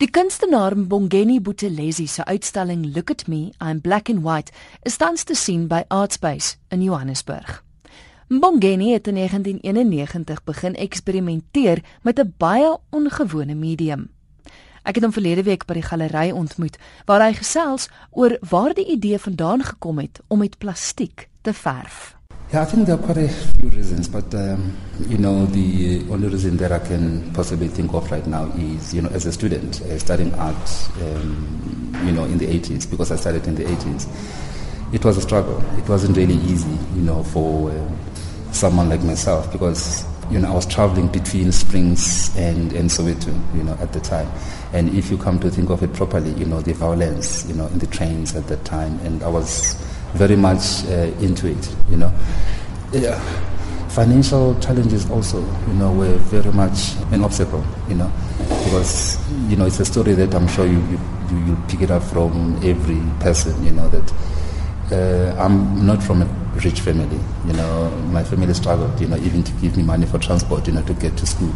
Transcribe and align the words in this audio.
Die 0.00 0.08
kunstenaar 0.08 0.72
Mbongeni 0.76 1.42
Buthelezi 1.44 2.06
se 2.08 2.24
uitstalling 2.24 2.94
Look 2.94 3.10
at 3.10 3.26
Me, 3.28 3.50
I'm 3.60 3.80
Black 3.80 4.08
and 4.08 4.22
White 4.24 4.52
is 4.82 4.96
tans 4.96 5.26
te 5.28 5.34
sien 5.34 5.66
by 5.68 5.82
Artspace 5.92 6.56
in 6.72 6.80
Johannesburg. 6.82 7.58
Mbongeni 8.28 8.92
het 8.92 9.06
in 9.06 9.14
1991 9.14 10.44
begin 10.44 10.74
eksperimenteer 10.74 11.84
met 12.02 12.18
'n 12.18 12.34
baie 12.36 12.78
ongewone 12.90 13.54
medium. 13.54 14.08
Ek 14.82 14.94
het 14.94 15.04
hom 15.04 15.12
verlede 15.12 15.42
week 15.42 15.66
by 15.66 15.74
die 15.74 15.82
galery 15.82 16.30
ontmoet 16.30 16.78
waar 17.04 17.20
hy 17.20 17.32
gesels 17.32 17.88
oor 18.10 18.38
waar 18.40 18.74
die 18.74 18.86
idee 18.86 19.18
vandaan 19.18 19.62
gekom 19.62 19.98
het 19.98 20.20
om 20.28 20.38
met 20.38 20.58
plastiek 20.58 21.28
te 21.40 21.52
verf. 21.52 22.19
Yeah, 22.52 22.62
I 22.62 22.64
think 22.64 22.86
there 22.88 22.96
are 22.96 22.98
quite 22.98 23.18
a 23.18 23.28
few 23.28 23.68
reasons, 23.68 24.08
but 24.08 24.34
um, 24.34 24.76
you 25.08 25.18
know, 25.18 25.46
the 25.46 26.04
only 26.10 26.26
reason 26.26 26.56
that 26.56 26.72
I 26.72 26.80
can 26.80 27.32
possibly 27.32 27.68
think 27.68 27.94
of 27.94 28.10
right 28.10 28.26
now 28.26 28.46
is, 28.58 28.92
you 28.92 29.02
know, 29.02 29.08
as 29.10 29.24
a 29.24 29.32
student 29.32 29.80
uh, 29.82 29.96
studying 30.00 30.34
art, 30.34 30.90
um, 31.00 31.94
you 32.04 32.10
know, 32.10 32.24
in 32.24 32.38
the 32.38 32.46
80s, 32.48 32.90
because 32.90 33.12
I 33.12 33.16
started 33.16 33.46
in 33.46 33.54
the 33.54 33.62
80s, 33.62 34.92
it 34.92 35.04
was 35.04 35.16
a 35.16 35.20
struggle. 35.20 35.62
It 35.78 35.88
wasn't 35.88 36.16
really 36.16 36.34
easy, 36.34 36.76
you 36.96 37.02
know, 37.02 37.22
for 37.22 37.70
uh, 37.70 37.88
someone 38.50 38.88
like 38.88 39.02
myself, 39.02 39.52
because 39.52 40.04
you 40.28 40.40
know, 40.40 40.50
I 40.50 40.54
was 40.54 40.66
traveling 40.66 41.06
between 41.06 41.52
Springs 41.52 42.36
and, 42.36 42.72
and 42.72 42.90
Soweto, 42.90 43.32
you 43.54 43.62
know, 43.62 43.76
at 43.80 43.92
the 43.92 44.00
time. 44.00 44.28
And 44.72 44.92
if 44.96 45.08
you 45.08 45.18
come 45.18 45.38
to 45.38 45.50
think 45.50 45.70
of 45.70 45.84
it 45.84 45.92
properly, 45.92 46.32
you 46.32 46.46
know, 46.46 46.60
the 46.60 46.72
violence, 46.72 47.46
you 47.46 47.54
know, 47.54 47.68
in 47.68 47.78
the 47.78 47.86
trains 47.86 48.34
at 48.34 48.48
that 48.48 48.64
time, 48.64 48.98
and 49.04 49.22
I 49.22 49.28
was 49.28 49.74
very 50.14 50.36
much 50.36 50.84
uh, 50.86 51.10
into 51.20 51.46
it, 51.48 51.76
you 51.90 51.96
know. 51.96 52.12
Yeah. 52.92 53.18
Financial 53.88 54.54
challenges 54.60 55.10
also, 55.10 55.40
you 55.66 55.74
know, 55.74 55.92
were 55.92 56.16
very 56.30 56.52
much 56.52 56.94
an 57.10 57.24
obstacle, 57.24 57.64
you 57.88 57.96
know, 57.96 58.10
because, 58.64 59.18
you 59.48 59.56
know, 59.56 59.66
it's 59.66 59.80
a 59.80 59.84
story 59.84 60.12
that 60.14 60.32
I'm 60.34 60.46
sure 60.46 60.64
you, 60.66 60.78
you, 61.30 61.38
you 61.46 61.58
pick 61.68 61.82
it 61.82 61.90
up 61.90 62.02
from 62.04 62.56
every 62.62 63.00
person, 63.18 63.64
you 63.64 63.72
know, 63.72 63.88
that 63.88 64.12
uh, 64.92 65.36
I'm 65.42 65.84
not 65.84 66.02
from 66.02 66.22
a 66.22 66.26
rich 66.64 66.80
family, 66.80 67.18
you 67.46 67.52
know, 67.52 67.90
my 68.12 68.22
family 68.22 68.54
struggled, 68.54 69.00
you 69.00 69.08
know, 69.08 69.16
even 69.16 69.42
to 69.42 69.52
give 69.54 69.76
me 69.76 69.82
money 69.82 70.06
for 70.06 70.18
transport, 70.18 70.66
you 70.68 70.72
know, 70.72 70.82
to 70.82 70.94
get 70.94 71.16
to 71.16 71.26
school. 71.26 71.52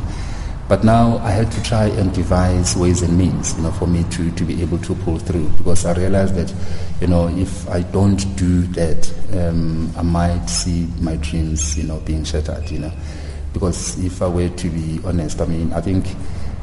But 0.66 0.82
now 0.82 1.18
I 1.18 1.30
had 1.30 1.52
to 1.52 1.62
try 1.62 1.86
and 1.88 2.12
devise 2.14 2.74
ways 2.74 3.02
and 3.02 3.18
means, 3.18 3.54
you 3.56 3.62
know, 3.62 3.70
for 3.72 3.86
me 3.86 4.02
to, 4.04 4.30
to 4.30 4.44
be 4.44 4.62
able 4.62 4.78
to 4.78 4.94
pull 4.94 5.18
through 5.18 5.50
because 5.58 5.84
I 5.84 5.92
realized 5.92 6.36
that, 6.36 6.54
you 7.02 7.06
know, 7.06 7.28
if 7.28 7.68
I 7.68 7.82
don't 7.82 8.16
do 8.36 8.62
that, 8.68 9.12
um, 9.34 9.92
I 9.94 10.00
might 10.02 10.46
see 10.46 10.88
my 11.00 11.16
dreams, 11.16 11.76
you 11.76 11.84
know, 11.84 12.00
being 12.00 12.24
shattered, 12.24 12.70
you 12.70 12.78
know. 12.78 12.92
Because 13.52 14.02
if 14.02 14.22
I 14.22 14.26
were 14.26 14.48
to 14.48 14.70
be 14.70 15.00
honest, 15.04 15.42
I 15.42 15.44
mean, 15.44 15.70
I 15.74 15.82
think 15.82 16.06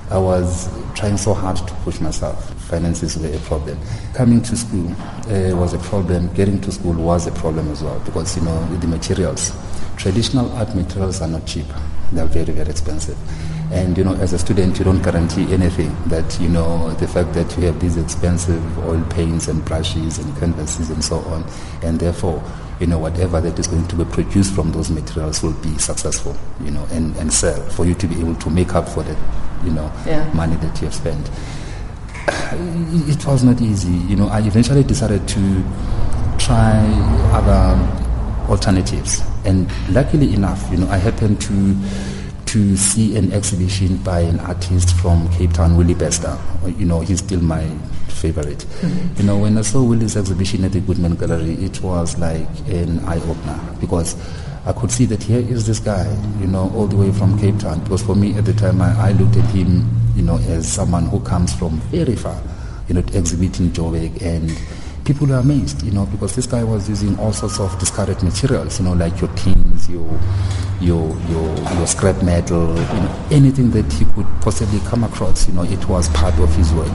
I 0.10 0.18
was 0.18 0.68
trying 0.96 1.18
so 1.18 1.36
hard 1.36 1.58
to 1.58 1.74
push 1.86 2.02
myself. 2.02 2.54
Finances 2.70 3.18
were 3.18 3.28
a 3.34 3.40
problem. 3.42 3.78
Coming 4.16 4.42
to 4.42 4.58
school 4.58 4.92
uh, 5.28 5.56
was 5.56 5.74
a 5.74 5.80
problem. 5.80 6.34
Getting 6.34 6.60
to 6.62 6.72
school 6.72 6.96
was 6.96 7.28
a 7.28 7.32
problem 7.34 7.70
as 7.70 7.84
well 7.84 8.00
because, 8.00 8.36
you 8.36 8.44
know, 8.44 8.66
the 8.78 8.88
materials. 8.88 9.56
Traditional 9.96 10.52
art 10.54 10.74
materials 10.76 11.22
are 11.22 11.28
not 11.28 11.46
cheap. 11.46 11.68
They 12.12 12.20
are 12.20 12.26
very, 12.28 12.52
very 12.52 12.70
expensive. 12.72 13.18
And 13.72 13.98
you 13.98 14.04
know, 14.04 14.14
as 14.16 14.34
a 14.34 14.38
student, 14.40 14.78
you 14.80 14.84
don't 14.86 15.02
guarantee 15.02 15.52
anything. 15.54 15.96
That 16.08 16.38
you 16.42 16.50
know, 16.50 16.92
the 16.96 17.08
fact 17.08 17.34
that 17.34 17.56
you 17.58 17.64
have 17.68 17.80
these 17.80 17.96
expensive 17.98 18.62
oil 18.80 19.02
paints 19.10 19.48
and 19.48 19.64
brushes 19.64 20.18
and 20.20 20.38
canvases 20.40 20.90
and 20.90 21.02
so 21.04 21.20
on, 21.20 21.46
and 21.82 21.98
therefore, 22.00 22.44
you 22.82 22.88
know, 22.88 23.00
whatever 23.00 23.40
that 23.40 23.58
is 23.58 23.68
going 23.68 23.88
to 23.88 23.96
be 23.96 24.04
produced 24.06 24.54
from 24.54 24.74
those 24.74 24.90
materials 24.90 25.42
will 25.42 25.54
be 25.54 25.78
successful. 25.78 26.36
You 26.62 26.72
know, 26.72 26.86
and 26.92 27.16
and 27.16 27.32
sell 27.32 27.62
for 27.70 27.86
you 27.86 27.94
to 27.96 28.08
be 28.08 28.20
able 28.20 28.36
to 28.36 28.50
make 28.50 28.76
up 28.76 28.90
for 28.90 29.04
the, 29.04 29.16
you 29.64 29.72
know, 29.72 29.90
Yeah. 30.06 30.30
money 30.34 30.58
that 30.58 30.82
you 30.82 30.88
have 30.88 30.96
spent. 30.96 31.30
It 32.54 33.26
was 33.26 33.44
not 33.44 33.62
easy. 33.62 33.94
You 34.10 34.18
know, 34.18 34.28
I 34.28 34.40
eventually 34.42 34.84
decided 34.84 35.28
to 35.30 35.64
try 36.38 36.76
other 37.32 37.80
alternatives, 38.50 39.22
and 39.46 39.72
luckily 39.90 40.34
enough, 40.34 40.68
you 40.72 40.78
know, 40.78 40.90
I 40.90 40.98
happened 40.98 41.40
to 41.42 41.76
to 42.52 42.76
see 42.76 43.16
an 43.16 43.32
exhibition 43.32 43.96
by 44.04 44.20
an 44.20 44.38
artist 44.42 44.94
from 44.98 45.30
Cape 45.30 45.54
Town, 45.54 45.78
Willie 45.78 45.94
Bester. 45.94 46.38
You 46.66 46.86
know, 46.86 47.00
he's 47.00 47.20
still 47.20 47.40
my 47.40 47.66
favorite. 48.10 48.58
Mm-hmm. 48.82 49.22
You 49.22 49.24
know, 49.26 49.38
when 49.38 49.58
I 49.58 49.62
saw 49.62 49.82
Willie's 49.82 50.18
exhibition 50.18 50.66
at 50.66 50.74
the 50.74 50.82
Goodman 50.82 51.16
Gallery, 51.16 51.54
it 51.54 51.82
was 51.82 52.20
like 52.20 52.50
an 52.68 53.00
eye 53.06 53.22
opener 53.22 53.58
because 53.80 54.18
I 54.66 54.74
could 54.74 54.92
see 54.92 55.06
that 55.06 55.24
here 55.24 55.40
is 55.40 55.66
this 55.66 55.80
guy, 55.80 56.06
you 56.42 56.48
know, 56.48 56.70
all 56.76 56.88
the 56.88 56.98
way 56.98 57.14
from 57.14 57.40
Cape 57.40 57.58
Town. 57.58 57.80
Because 57.86 58.04
for 58.04 58.16
me 58.16 58.36
at 58.36 58.44
the 58.44 58.54
time, 58.54 58.82
I, 58.82 58.92
I 59.00 59.12
looked 59.14 59.38
at 59.38 59.50
him, 59.52 59.90
you 60.18 60.24
know, 60.24 60.36
as 60.50 60.70
someone 60.70 61.06
who 61.06 61.22
comes 61.22 61.54
from 61.54 61.80
very 61.90 62.18
far, 62.18 62.38
you 62.90 62.96
know, 62.96 63.02
to 63.02 63.18
exhibit 63.18 63.62
in 63.62 63.70
Joburg 63.70 64.22
and 64.22 64.52
people 65.06 65.28
were 65.28 65.36
amazed, 65.36 65.84
you 65.84 65.92
know, 65.92 66.06
because 66.06 66.36
this 66.36 66.46
guy 66.46 66.64
was 66.64 66.88
using 66.88 67.18
all 67.20 67.34
sorts 67.34 67.60
of 67.60 67.78
discarded 67.80 68.22
materials, 68.24 68.80
you 68.80 68.86
know, 68.86 68.94
like 68.94 69.20
your 69.20 69.30
tins, 69.36 69.90
your 69.90 70.08
your 70.80 71.16
your 71.30 71.58
your 71.76 71.88
scrap 71.88 72.22
metal, 72.24 72.68
you 72.70 72.76
know, 72.76 73.26
anything 73.32 73.72
that 73.72 73.92
he 73.94 74.06
could 74.06 74.28
possibly 74.42 74.80
come 74.82 75.04
across, 75.04 75.48
you 75.48 75.54
know, 75.54 75.64
it 75.64 75.88
was 75.88 76.10
part 76.10 76.38
of 76.40 76.54
his 76.56 76.74
work. 76.74 76.92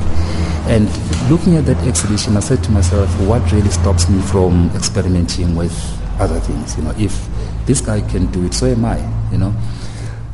And 0.69 0.89
looking 1.31 1.57
at 1.57 1.67
that 1.67 1.79
exhibition, 1.87 2.37
I 2.37 2.41
said 2.41 2.63
to 2.65 2.71
myself, 2.71 3.09
what 3.21 3.51
really 3.53 3.71
stops 3.71 4.09
me 4.09 4.21
from 4.23 4.71
experimenting 4.75 5.55
with 5.55 5.75
other 6.21 6.41
things? 6.41 6.77
You 6.77 6.85
know, 6.85 6.95
if 6.99 7.29
this 7.67 7.81
guy 7.81 8.01
can 8.01 8.27
do 8.31 8.47
it, 8.47 8.55
so 8.55 8.67
am 8.67 8.85
I, 8.85 8.99
you 9.31 9.39
know. 9.39 9.55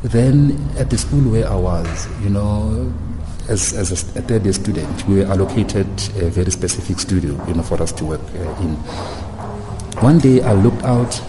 Then 0.03 0.69
at 0.77 0.89
the 0.89 0.97
school 0.97 1.31
where 1.31 1.47
I 1.47 1.55
was, 1.55 2.07
you 2.21 2.29
know, 2.29 2.93
as, 3.49 3.73
as 3.73 3.91
a, 3.91 4.19
a 4.19 4.21
third 4.21 4.43
year 4.43 4.53
student, 4.53 5.07
we 5.07 5.19
were 5.19 5.25
allocated 5.25 5.87
a 6.17 6.29
very 6.29 6.51
specific 6.51 6.99
studio, 6.99 7.31
you 7.47 7.53
know, 7.53 7.63
for 7.63 7.81
us 7.81 7.91
to 7.93 8.05
work 8.05 8.21
uh, 8.21 8.61
in. 8.61 8.75
One 10.01 10.19
day 10.19 10.41
I 10.41 10.53
looked 10.53 10.83
out 10.83 11.21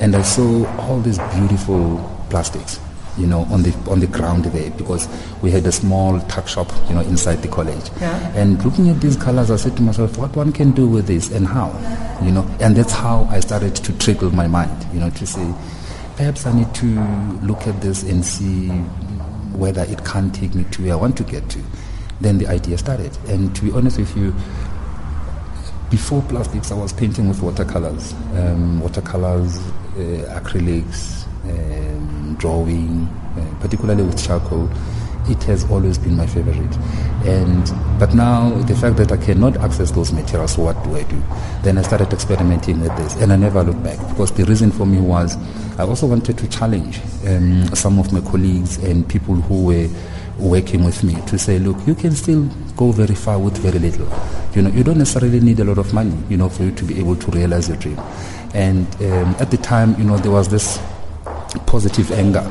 and 0.00 0.14
I 0.14 0.22
saw 0.22 0.66
all 0.80 1.00
these 1.00 1.18
beautiful 1.34 1.98
plastics, 2.30 2.80
you 3.16 3.26
know, 3.26 3.40
on 3.50 3.62
the 3.62 3.72
on 3.90 4.00
the 4.00 4.06
ground 4.06 4.44
there 4.46 4.70
because 4.72 5.08
we 5.42 5.50
had 5.50 5.66
a 5.66 5.72
small 5.72 6.20
tuck 6.22 6.46
shop, 6.48 6.72
you 6.88 6.94
know, 6.94 7.00
inside 7.00 7.42
the 7.42 7.48
college. 7.48 7.90
Yeah. 8.00 8.32
And 8.36 8.64
looking 8.64 8.88
at 8.88 9.00
these 9.00 9.16
colors, 9.16 9.50
I 9.50 9.56
said 9.56 9.76
to 9.76 9.82
myself, 9.82 10.16
what 10.16 10.34
one 10.36 10.52
can 10.52 10.70
do 10.70 10.86
with 10.86 11.06
this 11.06 11.30
and 11.32 11.46
how, 11.46 11.68
you 12.24 12.30
know. 12.30 12.48
And 12.60 12.76
that's 12.76 12.92
how 12.92 13.24
I 13.30 13.40
started 13.40 13.74
to 13.76 13.98
trickle 13.98 14.30
my 14.30 14.46
mind, 14.46 14.86
you 14.92 15.00
know, 15.00 15.10
to 15.10 15.26
say, 15.26 15.52
perhaps 16.16 16.46
I 16.46 16.52
need 16.52 16.72
to 16.76 16.86
look 17.42 17.66
at 17.66 17.80
this 17.80 18.04
and 18.04 18.24
see 18.24 18.68
whether 19.52 19.82
it 19.82 20.04
can 20.04 20.30
take 20.30 20.54
me 20.54 20.64
to 20.72 20.82
where 20.82 20.92
I 20.92 20.96
want 20.96 21.16
to 21.18 21.24
get 21.24 21.48
to. 21.50 21.62
Then 22.20 22.38
the 22.38 22.46
idea 22.48 22.78
started. 22.78 23.16
And 23.28 23.54
to 23.56 23.62
be 23.62 23.70
honest 23.72 23.98
with 23.98 24.16
you, 24.16 24.34
before 25.90 26.22
plastics, 26.22 26.70
I 26.70 26.74
was 26.74 26.92
painting 26.92 27.28
with 27.28 27.40
watercolors, 27.40 28.12
um, 28.34 28.80
watercolors, 28.80 29.58
uh, 29.96 30.40
acrylics, 30.40 31.26
um, 31.44 32.36
drawing, 32.38 33.06
uh, 33.36 33.60
particularly 33.60 34.02
with 34.02 34.22
charcoal. 34.22 34.68
It 35.28 35.42
has 35.44 35.70
always 35.70 35.98
been 35.98 36.16
my 36.16 36.26
favorite. 36.26 36.76
And 37.26 37.72
but 37.98 38.14
now 38.14 38.50
the 38.62 38.74
fact 38.74 38.96
that 38.96 39.12
I 39.12 39.16
cannot 39.16 39.56
access 39.58 39.90
those 39.90 40.12
materials, 40.12 40.56
what 40.56 40.82
do 40.84 40.96
I 40.96 41.02
do? 41.02 41.22
Then 41.62 41.78
I 41.78 41.82
started 41.82 42.12
experimenting 42.12 42.80
with 42.80 42.96
this, 42.96 43.16
and 43.16 43.32
I 43.32 43.36
never 43.36 43.62
looked 43.62 43.82
back 43.82 43.98
because 44.08 44.32
the 44.32 44.44
reason 44.44 44.70
for 44.70 44.86
me 44.86 45.00
was 45.00 45.36
I 45.78 45.82
also 45.82 46.06
wanted 46.06 46.38
to 46.38 46.48
challenge 46.48 47.00
um, 47.26 47.66
some 47.74 47.98
of 47.98 48.12
my 48.12 48.20
colleagues 48.20 48.78
and 48.78 49.08
people 49.08 49.34
who 49.34 49.66
were 49.66 49.88
working 50.38 50.84
with 50.84 51.02
me 51.02 51.14
to 51.26 51.38
say, 51.38 51.58
look, 51.58 51.76
you 51.86 51.94
can 51.94 52.12
still 52.12 52.44
go 52.76 52.92
very 52.92 53.14
far 53.14 53.38
with 53.38 53.56
very 53.58 53.78
little. 53.78 54.08
You 54.54 54.62
know, 54.62 54.70
you 54.70 54.84
don't 54.84 54.98
necessarily 54.98 55.40
need 55.40 55.60
a 55.60 55.64
lot 55.64 55.78
of 55.78 55.92
money, 55.92 56.16
you 56.28 56.36
know, 56.36 56.48
for 56.48 56.62
you 56.62 56.70
to 56.72 56.84
be 56.84 56.98
able 56.98 57.16
to 57.16 57.30
realize 57.32 57.68
your 57.68 57.76
dream. 57.76 57.98
And 58.54 58.86
um, 59.02 59.34
at 59.40 59.50
the 59.50 59.56
time, 59.56 59.96
you 59.98 60.04
know, 60.04 60.16
there 60.16 60.30
was 60.30 60.48
this 60.48 60.80
positive 61.66 62.10
anger, 62.12 62.50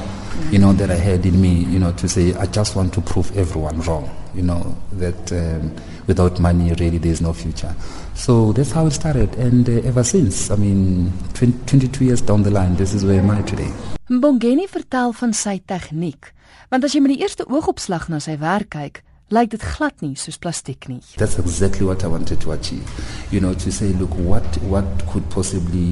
you 0.51 0.59
know, 0.59 0.73
that 0.73 0.89
I 0.89 0.95
had 0.95 1.25
in 1.25 1.41
me, 1.41 1.65
you 1.65 1.79
know, 1.79 1.91
to 1.93 2.07
say, 2.07 2.33
I 2.33 2.45
just 2.45 2.75
want 2.75 2.93
to 2.93 3.01
prove 3.01 3.35
everyone 3.37 3.81
wrong, 3.81 4.09
you 4.33 4.43
know, 4.43 4.75
that 4.93 5.31
um, 5.31 5.75
without 6.07 6.39
money, 6.39 6.73
really, 6.73 6.97
there's 6.97 7.21
no 7.21 7.33
future. 7.33 7.75
So 8.13 8.53
that's 8.53 8.71
how 8.71 8.87
it 8.87 8.91
started. 8.91 9.35
And 9.35 9.67
uh, 9.69 9.87
ever 9.87 10.03
since, 10.03 10.49
I 10.49 10.55
mean, 10.55 11.11
20, 11.33 11.65
22 11.65 12.05
years 12.05 12.21
down 12.21 12.43
the 12.43 12.51
line, 12.51 12.75
this 12.75 12.93
is 12.93 13.05
where 13.05 13.19
am 13.19 13.29
I 13.29 13.41
today. 13.41 13.71
Mbongeni 14.09 14.67
vertel 14.71 15.11
van 15.11 15.33
sy 15.35 15.57
tegniek, 15.67 16.29
want 16.71 16.85
as 16.87 16.93
jy 16.95 17.01
met 17.03 17.11
die 17.11 17.25
eerste 17.25 17.43
oogopslag 17.51 18.05
na 18.07 18.21
sy 18.23 18.37
werk 18.39 18.69
kyk, 18.71 19.01
lyk 19.35 19.51
dit 19.51 19.65
glad 19.75 19.99
nie 19.99 20.15
soos 20.15 20.39
plastiek 20.39 20.87
nie. 20.87 21.01
That's 21.19 21.35
exactly 21.41 21.83
what 21.85 22.05
I 22.05 22.07
wanted 22.07 22.39
to 22.45 22.53
achieve. 22.55 22.87
You 23.35 23.41
know, 23.43 23.53
to 23.53 23.71
say, 23.71 23.91
look, 23.99 24.15
what 24.15 24.47
what 24.63 24.87
could 25.11 25.27
possibly, 25.29 25.91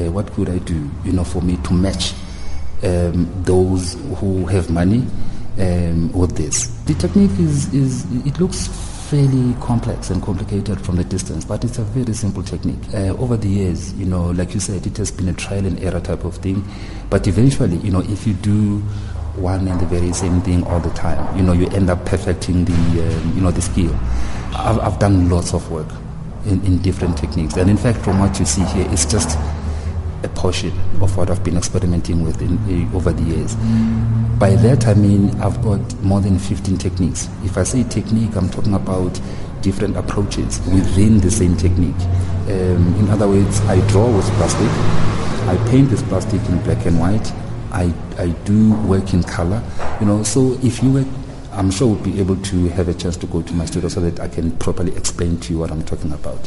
uh, 0.00 0.08
what 0.10 0.32
could 0.32 0.48
I 0.48 0.56
do, 0.64 0.88
you 1.04 1.12
know, 1.12 1.24
for 1.24 1.42
me 1.44 1.58
to 1.68 1.74
match 1.74 2.14
um, 2.82 3.28
those 3.42 3.94
who 4.18 4.46
have 4.46 4.70
money 4.70 5.06
um, 5.58 6.12
with 6.12 6.36
this. 6.36 6.66
The 6.84 6.94
technique 6.94 7.38
is, 7.38 7.72
is 7.74 8.04
it 8.26 8.40
looks 8.40 8.68
fairly 9.10 9.54
complex 9.60 10.10
and 10.10 10.22
complicated 10.22 10.80
from 10.80 10.96
the 10.96 11.04
distance, 11.04 11.44
but 11.44 11.64
it's 11.64 11.78
a 11.78 11.82
very 11.82 12.14
simple 12.14 12.42
technique. 12.42 12.78
Uh, 12.94 13.16
over 13.18 13.36
the 13.36 13.48
years, 13.48 13.92
you 13.94 14.06
know, 14.06 14.30
like 14.30 14.54
you 14.54 14.60
said, 14.60 14.86
it 14.86 14.96
has 14.96 15.10
been 15.10 15.28
a 15.28 15.32
trial 15.32 15.66
and 15.66 15.78
error 15.80 16.00
type 16.00 16.24
of 16.24 16.36
thing, 16.36 16.64
but 17.10 17.26
eventually, 17.26 17.76
you 17.78 17.90
know, 17.90 18.02
if 18.02 18.26
you 18.26 18.34
do 18.34 18.82
one 19.36 19.68
and 19.68 19.80
the 19.80 19.86
very 19.86 20.12
same 20.12 20.40
thing 20.42 20.64
all 20.64 20.80
the 20.80 20.90
time. 20.90 21.36
You 21.36 21.42
know, 21.42 21.52
you 21.52 21.68
end 21.68 21.90
up 21.90 22.04
perfecting 22.04 22.64
the, 22.64 22.72
um, 22.72 23.32
you 23.34 23.40
know, 23.40 23.50
the 23.50 23.62
skill. 23.62 23.94
I've, 24.54 24.78
I've 24.80 24.98
done 24.98 25.28
lots 25.28 25.54
of 25.54 25.70
work 25.70 25.88
in, 26.46 26.64
in 26.64 26.78
different 26.82 27.16
techniques. 27.16 27.56
And 27.56 27.70
in 27.70 27.76
fact, 27.76 27.98
from 27.98 28.18
what 28.18 28.38
you 28.38 28.46
see 28.46 28.64
here, 28.64 28.86
it's 28.90 29.04
just 29.04 29.38
a 30.22 30.28
portion 30.28 30.72
of 31.00 31.16
what 31.16 31.30
I've 31.30 31.42
been 31.42 31.56
experimenting 31.56 32.22
with 32.22 32.40
in, 32.42 32.58
uh, 32.92 32.96
over 32.96 33.12
the 33.12 33.22
years. 33.22 33.54
By 34.38 34.56
that, 34.56 34.86
I 34.86 34.94
mean 34.94 35.30
I've 35.40 35.62
got 35.62 35.80
more 36.02 36.20
than 36.20 36.38
15 36.38 36.78
techniques. 36.78 37.28
If 37.44 37.56
I 37.56 37.62
say 37.62 37.84
technique, 37.84 38.36
I'm 38.36 38.48
talking 38.48 38.74
about 38.74 39.20
different 39.60 39.96
approaches 39.96 40.60
within 40.66 41.20
the 41.20 41.30
same 41.30 41.56
technique. 41.56 42.00
Um, 42.48 42.94
in 42.98 43.08
other 43.10 43.28
words, 43.28 43.60
I 43.62 43.86
draw 43.88 44.06
with 44.14 44.26
plastic, 44.32 44.68
I 45.48 45.56
paint 45.70 45.90
this 45.90 46.02
plastic 46.02 46.40
in 46.48 46.58
black 46.62 46.86
and 46.86 46.98
white, 46.98 47.32
I, 47.72 47.92
I 48.18 48.28
do 48.44 48.72
work 48.86 49.12
in 49.12 49.22
color, 49.22 49.62
you 50.00 50.06
know, 50.06 50.22
so 50.22 50.58
if 50.62 50.82
you 50.82 50.92
were 50.92 51.04
I'm 51.52 51.70
sure 51.70 51.88
we'll 51.88 52.04
be 52.04 52.20
able 52.20 52.36
to 52.36 52.68
have 52.68 52.88
a 52.88 52.94
chance 52.94 53.16
to 53.18 53.26
go 53.26 53.42
to 53.42 53.52
my 53.54 53.64
studio 53.64 53.88
so 53.88 54.00
that 54.02 54.20
I 54.20 54.28
can 54.28 54.52
properly 54.58 54.96
explain 54.96 55.38
to 55.40 55.52
you 55.52 55.58
what 55.58 55.72
I'm 55.72 55.82
talking 55.82 56.12
about. 56.12 56.38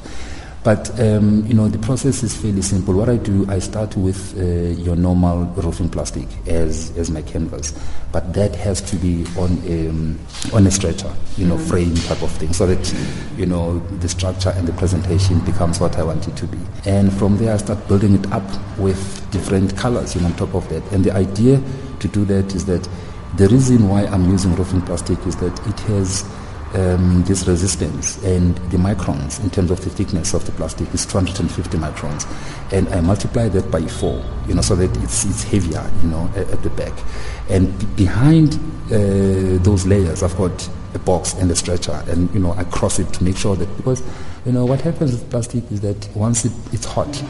But 0.63 0.97
um, 0.99 1.45
you 1.45 1.53
know, 1.53 1.67
the 1.67 1.77
process 1.79 2.23
is 2.23 2.35
fairly 2.35 2.61
simple. 2.61 2.93
What 2.93 3.09
I 3.09 3.17
do, 3.17 3.45
I 3.49 3.59
start 3.59 3.97
with 3.97 4.37
uh, 4.37 4.81
your 4.81 4.95
normal 4.95 5.45
roofing 5.57 5.89
plastic 5.89 6.25
as 6.47 6.97
as 6.97 7.11
my 7.11 7.21
canvas, 7.21 7.73
but 8.13 8.33
that 8.33 8.55
has 8.55 8.81
to 8.83 8.95
be 8.95 9.25
on 9.37 9.61
a, 9.67 9.89
um, 9.89 10.17
on 10.53 10.65
a 10.65 10.71
stretcher, 10.71 11.11
you 11.35 11.45
know, 11.45 11.57
mm-hmm. 11.57 11.69
frame 11.69 11.95
type 11.95 12.21
of 12.21 12.31
thing, 12.31 12.53
so 12.53 12.65
that 12.65 12.95
you 13.35 13.45
know 13.45 13.79
the 13.99 14.07
structure 14.07 14.51
and 14.51 14.65
the 14.65 14.73
presentation 14.73 15.39
becomes 15.41 15.81
what 15.81 15.97
I 15.97 16.03
want 16.03 16.29
it 16.29 16.37
to 16.37 16.47
be. 16.47 16.59
And 16.85 17.11
from 17.11 17.37
there, 17.37 17.53
I 17.53 17.57
start 17.57 17.85
building 17.89 18.15
it 18.15 18.31
up 18.31 18.43
with 18.77 19.29
different 19.31 19.75
colors, 19.77 20.15
you 20.15 20.21
know, 20.21 20.27
on 20.27 20.35
top 20.35 20.53
of 20.55 20.69
that. 20.69 20.83
And 20.93 21.03
the 21.03 21.11
idea 21.13 21.61
to 21.99 22.07
do 22.07 22.23
that 22.25 22.55
is 22.55 22.65
that 22.67 22.87
the 23.35 23.49
reason 23.49 23.89
why 23.89 24.05
I'm 24.05 24.29
using 24.29 24.55
roofing 24.55 24.81
plastic 24.83 25.19
is 25.25 25.35
that 25.37 25.67
it 25.67 25.79
has 25.81 26.23
um, 26.73 27.23
this 27.23 27.47
resistance 27.47 28.21
and 28.23 28.55
the 28.71 28.77
microns 28.77 29.41
in 29.43 29.49
terms 29.49 29.71
of 29.71 29.83
the 29.83 29.89
thickness 29.89 30.33
of 30.33 30.45
the 30.45 30.51
plastic 30.53 30.91
is 30.93 31.05
250 31.05 31.77
microns. 31.77 32.25
And 32.71 32.87
I 32.89 33.01
multiply 33.01 33.47
that 33.49 33.69
by 33.69 33.85
four 33.87 34.23
you 34.47 34.55
know 34.55 34.61
so 34.61 34.75
that 34.75 34.95
it's, 35.03 35.25
it's 35.25 35.43
heavier 35.43 35.89
you 36.01 36.09
know 36.09 36.29
at, 36.35 36.49
at 36.49 36.63
the 36.63 36.69
back. 36.71 36.93
And 37.49 37.77
b- 37.79 37.85
behind 38.03 38.55
uh, 38.85 39.61
those 39.63 39.85
layers 39.85 40.23
I've 40.23 40.37
got 40.37 40.69
a 40.95 40.99
box 40.99 41.33
and 41.33 41.49
a 41.51 41.55
stretcher 41.55 42.03
and 42.07 42.33
you 42.33 42.39
know 42.39 42.53
I 42.53 42.63
cross 42.65 42.99
it 42.99 43.11
to 43.13 43.23
make 43.23 43.37
sure 43.37 43.55
that 43.55 43.77
because 43.77 44.01
you 44.45 44.51
know 44.51 44.65
what 44.65 44.81
happens 44.81 45.11
with 45.11 45.29
plastic 45.29 45.71
is 45.71 45.81
that 45.81 46.09
once 46.15 46.45
it, 46.45 46.51
it's 46.71 46.85
hot 46.85 47.23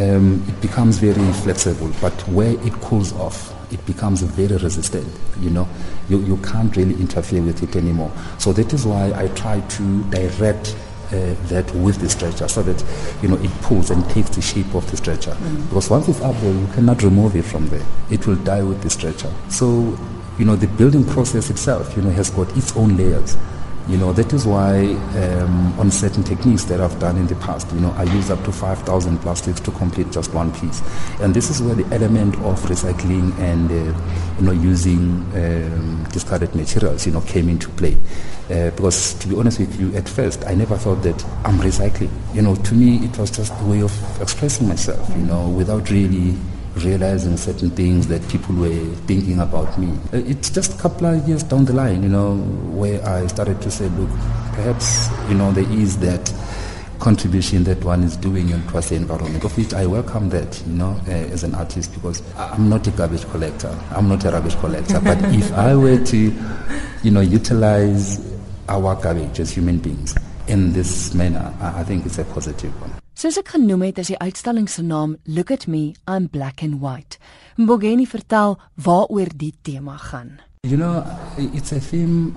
um, 0.00 0.44
it 0.46 0.60
becomes 0.60 0.98
very 0.98 1.32
flexible. 1.32 1.90
But 2.00 2.12
where 2.28 2.52
it 2.64 2.72
cools 2.74 3.12
off 3.14 3.52
it 3.70 3.84
becomes 3.86 4.22
very 4.22 4.56
resistant, 4.56 5.06
you 5.40 5.50
know. 5.50 5.68
You, 6.08 6.20
you 6.20 6.36
can't 6.38 6.74
really 6.76 6.94
interfere 6.94 7.42
with 7.42 7.62
it 7.62 7.76
anymore. 7.76 8.12
So 8.38 8.52
that 8.52 8.72
is 8.72 8.86
why 8.86 9.12
I 9.14 9.28
try 9.28 9.60
to 9.60 10.02
direct 10.10 10.76
uh, 11.08 11.34
that 11.48 11.70
with 11.74 11.98
the 11.98 12.08
stretcher 12.08 12.48
so 12.48 12.62
that, 12.62 12.84
you 13.22 13.28
know, 13.28 13.36
it 13.36 13.50
pulls 13.62 13.90
and 13.90 14.08
takes 14.10 14.30
the 14.30 14.42
shape 14.42 14.74
of 14.74 14.90
the 14.90 14.96
stretcher. 14.96 15.30
Mm. 15.30 15.68
Because 15.68 15.90
once 15.90 16.08
it's 16.08 16.20
up 16.20 16.36
there, 16.40 16.52
you 16.52 16.66
cannot 16.74 17.02
remove 17.02 17.34
it 17.36 17.44
from 17.44 17.68
there. 17.68 17.84
It 18.10 18.26
will 18.26 18.36
die 18.36 18.62
with 18.62 18.82
the 18.82 18.90
stretcher. 18.90 19.32
So, 19.48 19.98
you 20.38 20.44
know, 20.44 20.56
the 20.56 20.66
building 20.66 21.04
process 21.04 21.50
itself, 21.50 21.96
you 21.96 22.02
know, 22.02 22.10
has 22.10 22.30
got 22.30 22.54
its 22.56 22.76
own 22.76 22.96
layers. 22.96 23.36
You 23.88 23.96
know, 23.96 24.12
that 24.12 24.34
is 24.34 24.46
why 24.46 24.80
um, 25.16 25.80
on 25.80 25.90
certain 25.90 26.22
techniques 26.22 26.64
that 26.64 26.78
I've 26.78 26.98
done 27.00 27.16
in 27.16 27.26
the 27.26 27.36
past, 27.36 27.72
you 27.72 27.80
know, 27.80 27.90
I 27.92 28.02
use 28.02 28.30
up 28.30 28.44
to 28.44 28.52
5,000 28.52 29.18
plastics 29.20 29.60
to 29.60 29.70
complete 29.70 30.12
just 30.12 30.34
one 30.34 30.52
piece. 30.52 30.82
And 31.20 31.32
this 31.34 31.48
is 31.48 31.62
where 31.62 31.74
the 31.74 31.86
element 31.94 32.34
of 32.36 32.60
recycling 32.64 33.34
and, 33.38 33.70
uh, 33.70 33.98
you 34.38 34.44
know, 34.44 34.52
using 34.52 35.24
um, 35.34 36.06
discarded 36.12 36.54
materials, 36.54 37.06
you 37.06 37.12
know, 37.12 37.22
came 37.22 37.48
into 37.48 37.70
play. 37.70 37.96
Uh, 38.50 38.70
because 38.72 39.14
to 39.14 39.28
be 39.28 39.36
honest 39.36 39.58
with 39.58 39.80
you, 39.80 39.94
at 39.96 40.06
first, 40.06 40.44
I 40.46 40.54
never 40.54 40.76
thought 40.76 41.02
that 41.04 41.24
I'm 41.46 41.58
recycling. 41.58 42.10
You 42.34 42.42
know, 42.42 42.56
to 42.56 42.74
me, 42.74 42.96
it 43.06 43.16
was 43.16 43.30
just 43.30 43.54
a 43.58 43.64
way 43.64 43.80
of 43.80 44.20
expressing 44.20 44.68
myself, 44.68 45.08
you 45.16 45.24
know, 45.24 45.48
without 45.48 45.90
really 45.90 46.36
realizing 46.84 47.36
certain 47.36 47.70
things 47.70 48.08
that 48.08 48.26
people 48.28 48.54
were 48.54 48.84
thinking 49.06 49.40
about 49.40 49.78
me. 49.78 49.88
Uh, 50.12 50.18
it's 50.26 50.50
just 50.50 50.78
a 50.78 50.82
couple 50.82 51.06
of 51.06 51.28
years 51.28 51.42
down 51.42 51.64
the 51.64 51.72
line, 51.72 52.02
you 52.02 52.08
know, 52.08 52.36
where 52.36 53.04
I 53.06 53.26
started 53.26 53.60
to 53.62 53.70
say, 53.70 53.88
look, 53.88 54.08
perhaps, 54.52 55.08
you 55.28 55.34
know, 55.34 55.52
there 55.52 55.70
is 55.72 55.98
that 56.00 56.32
contribution 56.98 57.64
that 57.64 57.82
one 57.84 58.02
is 58.02 58.16
doing 58.16 58.48
towards 58.68 58.88
the 58.88 58.96
environment, 58.96 59.44
of 59.44 59.56
which 59.56 59.72
I 59.72 59.86
welcome 59.86 60.28
that, 60.30 60.62
you 60.66 60.74
know, 60.74 61.00
uh, 61.06 61.10
as 61.10 61.44
an 61.44 61.54
artist, 61.54 61.94
because 61.94 62.22
I'm 62.36 62.68
not 62.68 62.86
a 62.86 62.90
garbage 62.90 63.24
collector. 63.30 63.76
I'm 63.90 64.08
not 64.08 64.24
a 64.24 64.30
rubbish 64.30 64.54
collector. 64.56 65.00
but 65.00 65.18
if 65.34 65.52
I 65.52 65.74
were 65.76 66.04
to, 66.04 66.34
you 67.02 67.10
know, 67.10 67.20
utilize 67.20 68.20
our 68.68 68.94
garbage 68.96 69.40
as 69.40 69.50
human 69.50 69.78
beings 69.78 70.16
in 70.46 70.72
this 70.72 71.14
manner, 71.14 71.54
I, 71.60 71.80
I 71.80 71.84
think 71.84 72.06
it's 72.06 72.18
a 72.18 72.24
positive 72.24 72.78
one. 72.80 72.92
Soos 73.18 73.34
ek 73.34 73.48
genoem 73.50 73.80
het, 73.82 73.96
is 73.98 74.12
die 74.12 74.18
uitstalling 74.22 74.68
se 74.70 74.84
naam 74.86 75.16
Look 75.26 75.48
at 75.50 75.64
Me, 75.66 75.96
I'm 76.06 76.28
Black 76.30 76.62
and 76.62 76.76
White. 76.78 77.18
Mbogeni 77.58 78.04
vertel 78.06 78.54
waaroor 78.78 79.32
die 79.34 79.56
tema 79.66 79.96
gaan. 79.98 80.36
You 80.62 80.76
know, 80.78 81.02
it's 81.36 81.72
a 81.72 81.80
theme 81.80 82.30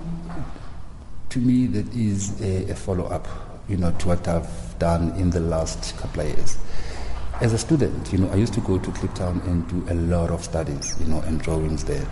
to 1.28 1.38
me 1.38 1.68
that 1.70 1.86
is 1.94 2.32
a, 2.40 2.72
a 2.72 2.74
follow-up, 2.74 3.28
you 3.68 3.78
know, 3.78 3.92
to 4.00 4.08
what 4.08 4.26
I've 4.26 4.74
done 4.80 5.14
in 5.22 5.30
the 5.30 5.38
last 5.38 5.94
couple 6.00 6.24
of 6.24 6.34
years. 6.34 6.56
As 7.40 7.52
a 7.52 7.58
student, 7.58 8.10
you 8.12 8.18
know, 8.18 8.32
I 8.34 8.42
used 8.42 8.54
to 8.54 8.60
go 8.66 8.80
to 8.80 8.90
Kliptown 8.90 9.38
and 9.46 9.62
do 9.70 9.86
a 9.88 9.94
lot 9.94 10.30
of 10.34 10.42
studies, 10.42 10.96
you 10.98 11.06
know, 11.06 11.22
and 11.28 11.40
drawings 11.40 11.84
there. 11.84 12.08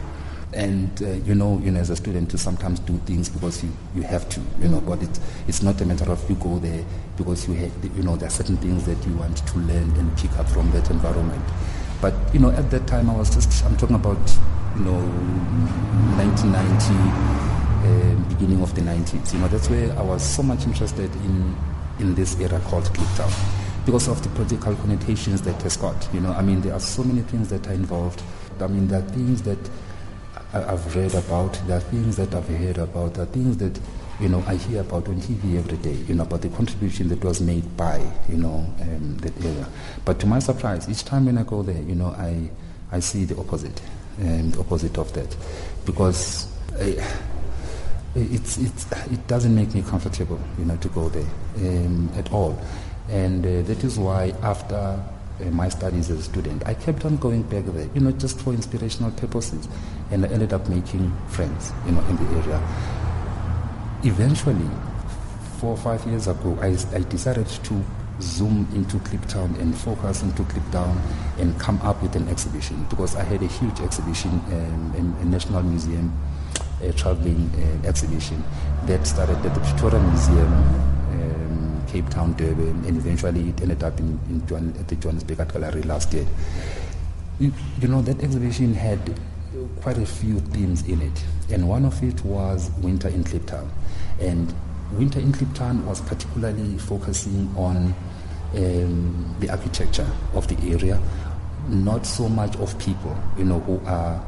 And 0.52 1.02
uh, 1.02 1.10
you 1.24 1.34
know, 1.34 1.58
you 1.62 1.70
know, 1.70 1.80
as 1.80 1.90
a 1.90 1.96
student, 1.96 2.30
to 2.30 2.38
sometimes 2.38 2.80
do 2.80 2.96
things 3.06 3.28
because 3.28 3.62
you, 3.62 3.70
you 3.94 4.02
have 4.02 4.28
to, 4.30 4.40
you 4.60 4.68
know. 4.68 4.80
But 4.80 5.02
it, 5.02 5.20
it's 5.46 5.62
not 5.62 5.80
a 5.80 5.86
matter 5.86 6.10
of 6.10 6.28
you 6.28 6.36
go 6.36 6.58
there 6.58 6.84
because 7.16 7.46
you 7.46 7.54
have, 7.54 7.72
you 7.96 8.02
know, 8.02 8.16
there 8.16 8.26
are 8.28 8.32
certain 8.32 8.56
things 8.56 8.84
that 8.86 9.04
you 9.06 9.14
want 9.14 9.36
to 9.46 9.58
learn 9.58 9.90
and 9.96 10.16
pick 10.18 10.32
up 10.38 10.48
from 10.48 10.70
that 10.72 10.90
environment. 10.90 11.42
But 12.00 12.14
you 12.32 12.40
know, 12.40 12.50
at 12.50 12.70
that 12.70 12.86
time, 12.86 13.10
I 13.10 13.16
was 13.16 13.32
just, 13.34 13.64
I'm 13.64 13.76
talking 13.76 13.96
about, 13.96 14.18
you 14.76 14.84
know, 14.84 14.98
1990, 16.16 16.94
uh, 17.86 18.28
beginning 18.28 18.62
of 18.62 18.74
the 18.74 18.80
90s. 18.80 19.32
You 19.34 19.40
know, 19.40 19.48
that's 19.48 19.70
where 19.70 19.96
I 19.98 20.02
was 20.02 20.22
so 20.22 20.42
much 20.42 20.64
interested 20.66 21.14
in 21.16 21.56
in 22.00 22.14
this 22.14 22.38
era 22.40 22.58
called 22.60 22.84
Kliptown 22.84 23.30
because 23.84 24.08
of 24.08 24.22
the 24.22 24.28
political 24.30 24.74
connotations 24.76 25.42
that 25.42 25.60
has 25.62 25.76
got. 25.76 26.08
You 26.12 26.20
know, 26.20 26.32
I 26.32 26.42
mean, 26.42 26.60
there 26.60 26.72
are 26.72 26.80
so 26.80 27.04
many 27.04 27.22
things 27.22 27.48
that 27.50 27.66
are 27.68 27.72
involved. 27.72 28.22
I 28.60 28.66
mean, 28.66 28.88
there 28.88 28.98
are 29.00 29.08
things 29.10 29.42
that 29.42 29.58
I've 30.52 30.96
read 30.96 31.14
about, 31.14 31.54
there 31.66 31.76
are 31.76 31.80
things 31.80 32.16
that 32.16 32.34
I've 32.34 32.48
heard 32.48 32.78
about, 32.78 33.14
there 33.14 33.22
are 33.22 33.26
things 33.26 33.56
that, 33.58 33.78
you 34.20 34.28
know, 34.28 34.42
I 34.46 34.56
hear 34.56 34.80
about 34.80 35.08
on 35.08 35.20
TV 35.20 35.58
every 35.58 35.76
day, 35.78 35.94
you 36.08 36.14
know, 36.14 36.24
about 36.24 36.42
the 36.42 36.48
contribution 36.50 37.08
that 37.08 37.22
was 37.22 37.40
made 37.40 37.76
by, 37.76 37.98
you 38.28 38.36
know, 38.36 38.66
um, 38.80 39.16
that 39.18 39.44
area. 39.44 39.66
But 40.04 40.18
to 40.20 40.26
my 40.26 40.40
surprise, 40.40 40.88
each 40.88 41.04
time 41.04 41.26
when 41.26 41.38
I 41.38 41.44
go 41.44 41.62
there, 41.62 41.80
you 41.82 41.94
know, 41.94 42.08
I, 42.08 42.50
I 42.90 43.00
see 43.00 43.24
the 43.24 43.38
opposite, 43.38 43.80
um, 44.20 44.50
the 44.50 44.60
opposite 44.60 44.98
of 44.98 45.12
that. 45.14 45.36
Because 45.86 46.48
I, 46.78 46.96
it's, 48.14 48.58
it's, 48.58 48.90
it 48.92 49.26
doesn't 49.28 49.54
make 49.54 49.72
me 49.72 49.82
comfortable, 49.82 50.40
you 50.58 50.64
know, 50.64 50.76
to 50.78 50.88
go 50.88 51.08
there 51.08 51.26
um, 51.56 52.10
at 52.16 52.32
all. 52.32 52.60
And 53.08 53.44
uh, 53.44 53.62
that 53.62 53.84
is 53.84 53.98
why 53.98 54.34
after 54.42 55.00
my 55.50 55.68
studies 55.68 56.10
as 56.10 56.18
a 56.18 56.22
student, 56.22 56.66
I 56.66 56.74
kept 56.74 57.04
on 57.04 57.16
going 57.16 57.42
back 57.42 57.64
there, 57.66 57.88
you 57.94 58.00
know, 58.00 58.12
just 58.12 58.40
for 58.40 58.52
inspirational 58.52 59.10
purposes. 59.12 59.68
And 60.10 60.24
I 60.24 60.28
ended 60.28 60.52
up 60.52 60.68
making 60.68 61.14
friends, 61.28 61.72
you 61.86 61.92
know, 61.92 62.00
in 62.06 62.16
the 62.16 62.38
area. 62.38 62.60
Eventually, 64.02 64.68
four 65.58 65.70
or 65.70 65.76
five 65.76 66.04
years 66.06 66.26
ago, 66.26 66.58
I, 66.60 66.76
I 66.94 67.00
decided 67.00 67.46
to 67.46 67.84
zoom 68.20 68.68
into 68.74 68.98
Kliptown 68.98 69.58
and 69.60 69.76
focus 69.76 70.22
into 70.22 70.42
Kliptown 70.42 71.00
and 71.38 71.58
come 71.58 71.80
up 71.82 72.02
with 72.02 72.16
an 72.16 72.28
exhibition 72.28 72.84
because 72.90 73.16
I 73.16 73.22
had 73.24 73.42
a 73.42 73.46
huge 73.46 73.80
exhibition 73.80 74.30
um, 74.30 74.94
in 74.96 75.14
a 75.20 75.24
National 75.30 75.62
Museum, 75.62 76.12
a 76.82 76.92
traveling 76.92 77.50
uh, 77.56 77.86
exhibition 77.86 78.42
that 78.86 79.06
started 79.06 79.36
at 79.38 79.54
the 79.54 79.60
Pretoria 79.60 80.00
Museum 80.02 80.89
Cape 81.90 82.08
Town, 82.08 82.32
Durban, 82.34 82.84
and 82.86 82.96
eventually 82.96 83.48
it 83.48 83.60
ended 83.60 83.82
up 83.82 83.98
in, 83.98 84.18
in 84.28 84.74
at 84.78 84.86
the 84.86 84.94
Johannesburg 84.96 85.40
Art 85.40 85.52
Gallery 85.52 85.82
last 85.82 86.12
year. 86.12 86.26
You, 87.40 87.52
you 87.80 87.88
know, 87.88 88.00
that 88.02 88.22
exhibition 88.22 88.74
had 88.74 89.00
quite 89.80 89.98
a 89.98 90.06
few 90.06 90.38
themes 90.38 90.86
in 90.86 91.02
it, 91.02 91.24
and 91.50 91.68
one 91.68 91.84
of 91.84 92.02
it 92.04 92.24
was 92.24 92.70
Winter 92.78 93.08
in 93.08 93.24
Cape 93.24 93.46
Town. 93.46 93.70
And 94.20 94.54
Winter 94.92 95.18
in 95.18 95.32
Cape 95.32 95.52
Town 95.54 95.84
was 95.84 96.00
particularly 96.00 96.78
focusing 96.78 97.52
on 97.56 97.94
um, 98.54 99.36
the 99.40 99.50
architecture 99.50 100.08
of 100.34 100.46
the 100.46 100.72
area, 100.72 101.00
not 101.68 102.06
so 102.06 102.28
much 102.28 102.56
of 102.56 102.78
people, 102.78 103.16
you 103.36 103.44
know, 103.44 103.58
who 103.60 103.80
are 103.86 104.22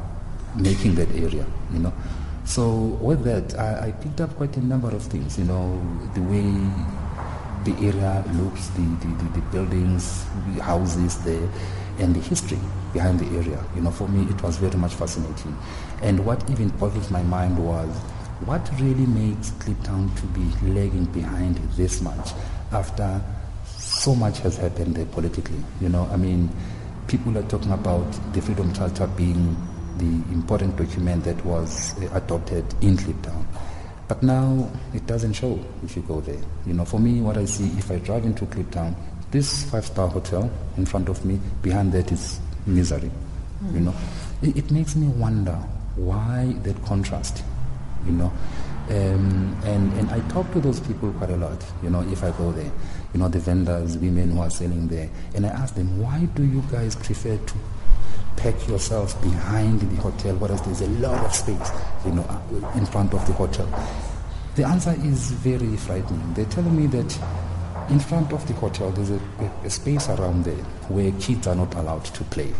making 0.57 0.95
that 0.95 1.09
area, 1.11 1.45
you 1.71 1.79
know. 1.79 1.93
So 2.45 2.75
with 2.99 3.23
that, 3.23 3.57
I, 3.57 3.87
I 3.87 3.91
picked 3.91 4.19
up 4.19 4.35
quite 4.35 4.57
a 4.57 4.65
number 4.65 4.89
of 4.89 5.01
things, 5.03 5.37
you 5.37 5.45
know, 5.45 5.81
the 6.13 6.21
way 6.21 6.43
the 7.65 7.73
area 7.85 8.23
looks, 8.33 8.67
the, 8.69 8.81
the, 8.81 9.07
the, 9.07 9.39
the 9.39 9.41
buildings, 9.51 10.25
the 10.55 10.63
houses 10.63 11.23
there, 11.23 11.49
and 11.99 12.15
the 12.15 12.19
history 12.19 12.59
behind 12.91 13.19
the 13.19 13.37
area. 13.37 13.63
You 13.75 13.81
know, 13.81 13.91
for 13.91 14.07
me, 14.07 14.29
it 14.31 14.41
was 14.41 14.57
very 14.57 14.77
much 14.77 14.93
fascinating. 14.93 15.57
And 16.01 16.25
what 16.25 16.49
even 16.49 16.69
boggles 16.69 17.09
my 17.11 17.23
mind 17.23 17.57
was 17.57 17.89
what 18.45 18.69
really 18.79 19.05
makes 19.05 19.51
Kliptown 19.51 20.13
to 20.19 20.25
be 20.27 20.73
lagging 20.73 21.05
behind 21.05 21.55
this 21.77 22.01
much 22.01 22.31
after 22.71 23.21
so 23.65 24.15
much 24.15 24.39
has 24.39 24.57
happened 24.57 24.95
there 24.95 25.05
politically. 25.05 25.59
You 25.79 25.89
know, 25.89 26.09
I 26.11 26.17
mean, 26.17 26.49
people 27.07 27.37
are 27.37 27.43
talking 27.43 27.71
about 27.71 28.11
the 28.33 28.41
Freedom 28.41 28.73
Charter 28.73 29.07
being 29.07 29.55
the 29.97 30.33
important 30.33 30.75
document 30.75 31.23
that 31.23 31.43
was 31.45 31.95
uh, 32.01 32.09
adopted 32.13 32.65
in 32.81 32.97
Kliptown. 32.97 33.45
But 34.13 34.21
now 34.21 34.69
it 34.93 35.07
doesn't 35.07 35.33
show 35.33 35.59
if 35.83 35.95
you 35.95 36.03
go 36.03 36.21
there. 36.21 36.39
You 36.67 36.75
know, 36.75 36.85
for 36.85 36.99
me, 36.99 37.19
what 37.19 37.35
I 37.35 37.45
see 37.45 37.65
if 37.79 37.89
I 37.89 37.97
drive 37.97 38.25
into 38.25 38.45
Kliptown, 38.45 38.93
this 39.31 39.63
five-star 39.71 40.07
hotel 40.07 40.51
in 40.77 40.85
front 40.85 41.09
of 41.09 41.25
me, 41.25 41.39
behind 41.63 41.93
that 41.93 42.11
is 42.11 42.39
misery. 42.67 43.09
Mm. 43.63 43.73
You 43.73 43.79
know, 43.79 43.95
it, 44.43 44.55
it, 44.55 44.71
makes 44.71 44.95
me 44.95 45.07
wonder 45.07 45.55
why 45.95 46.55
that 46.61 46.79
contrast. 46.85 47.43
You 48.05 48.11
know, 48.11 48.31
um, 48.91 49.57
and 49.63 49.91
and 49.93 50.11
I 50.11 50.19
talk 50.29 50.51
to 50.51 50.59
those 50.59 50.79
people 50.79 51.11
quite 51.13 51.31
a 51.31 51.37
lot. 51.37 51.65
You 51.81 51.89
know, 51.89 52.01
if 52.01 52.23
I 52.23 52.29
go 52.37 52.51
there, 52.51 52.71
you 53.15 53.19
know, 53.19 53.29
the 53.29 53.39
vendors, 53.39 53.97
women 53.97 54.29
who 54.33 54.41
are 54.41 54.51
selling 54.51 54.89
there, 54.89 55.09
and 55.33 55.43
I 55.43 55.49
ask 55.49 55.73
them, 55.73 55.99
why 55.99 56.25
do 56.35 56.43
you 56.43 56.61
guys 56.71 56.95
prefer 56.95 57.35
to 57.37 57.53
pack 58.35 58.67
yourselves 58.67 59.13
behind 59.15 59.81
the 59.81 60.01
hotel, 60.01 60.35
whereas 60.35 60.61
there's 60.61 60.81
a 60.81 60.89
lot 60.99 61.23
of 61.25 61.33
space, 61.33 61.71
you 62.05 62.11
know, 62.11 62.23
uh, 62.23 62.77
in 62.77 62.85
front 62.85 63.13
of 63.13 63.25
the 63.27 63.33
hotel. 63.33 63.67
The 64.55 64.65
answer 64.65 64.95
is 65.03 65.31
very 65.31 65.75
frightening. 65.77 66.33
They're 66.33 66.45
telling 66.45 66.75
me 66.75 66.87
that 66.87 67.19
in 67.89 67.99
front 67.99 68.31
of 68.31 68.47
the 68.47 68.53
hotel 68.53 68.91
there's 68.91 69.09
a, 69.09 69.19
a, 69.39 69.65
a 69.65 69.69
space 69.69 70.09
around 70.09 70.45
there 70.45 70.63
where 70.89 71.11
kids 71.19 71.47
are 71.47 71.55
not 71.55 71.73
allowed 71.75 72.05
to 72.05 72.23
play. 72.25 72.53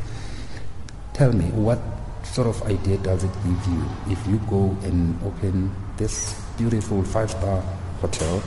Tell 1.14 1.32
me, 1.32 1.46
what 1.52 1.80
sort 2.24 2.48
of 2.48 2.62
idea 2.64 2.98
does 2.98 3.24
it 3.24 3.32
give 3.44 3.68
you 3.68 3.86
if 4.10 4.28
you 4.28 4.38
go 4.50 4.76
and 4.84 5.22
open 5.24 5.74
this 5.98 6.42
beautiful 6.58 7.04
five-star 7.04 7.62
hotel 8.02 8.42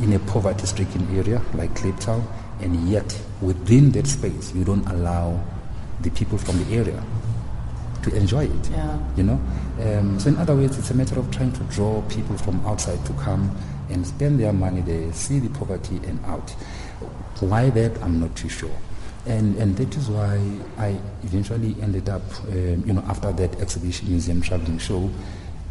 in 0.00 0.12
a 0.14 0.18
poverty-stricken 0.18 1.16
area 1.16 1.40
like 1.54 1.72
Kliptown, 1.74 2.24
and 2.60 2.88
yet 2.88 3.16
within 3.40 3.92
that 3.92 4.06
space 4.06 4.52
you 4.54 4.64
don't 4.64 4.84
allow 4.88 5.40
the 6.04 6.10
people 6.10 6.38
from 6.38 6.62
the 6.64 6.76
area 6.76 7.02
to 8.02 8.14
enjoy 8.14 8.44
it. 8.44 8.70
Yeah. 8.70 8.98
You 9.16 9.24
know, 9.24 9.40
um, 9.80 10.20
so 10.20 10.28
in 10.28 10.36
other 10.36 10.54
words, 10.54 10.78
it's 10.78 10.90
a 10.90 10.94
matter 10.94 11.18
of 11.18 11.30
trying 11.30 11.52
to 11.52 11.64
draw 11.64 12.02
people 12.02 12.36
from 12.38 12.64
outside 12.66 13.04
to 13.06 13.12
come 13.14 13.50
and 13.90 14.06
spend 14.06 14.38
their 14.38 14.52
money 14.52 14.82
there, 14.82 15.12
see 15.12 15.38
the 15.40 15.50
poverty 15.58 15.96
and 16.06 16.24
out. 16.26 16.50
Why 17.40 17.70
that, 17.70 18.00
I'm 18.02 18.20
not 18.20 18.36
too 18.36 18.48
sure. 18.48 18.70
And, 19.26 19.56
and 19.56 19.76
that 19.76 19.96
is 19.96 20.08
why 20.08 20.38
I 20.78 20.98
eventually 21.22 21.74
ended 21.80 22.08
up, 22.08 22.22
um, 22.48 22.84
you 22.86 22.92
know, 22.92 23.02
after 23.08 23.32
that 23.32 23.58
exhibition 23.60 24.08
museum 24.08 24.40
traveling 24.42 24.78
show, 24.78 25.10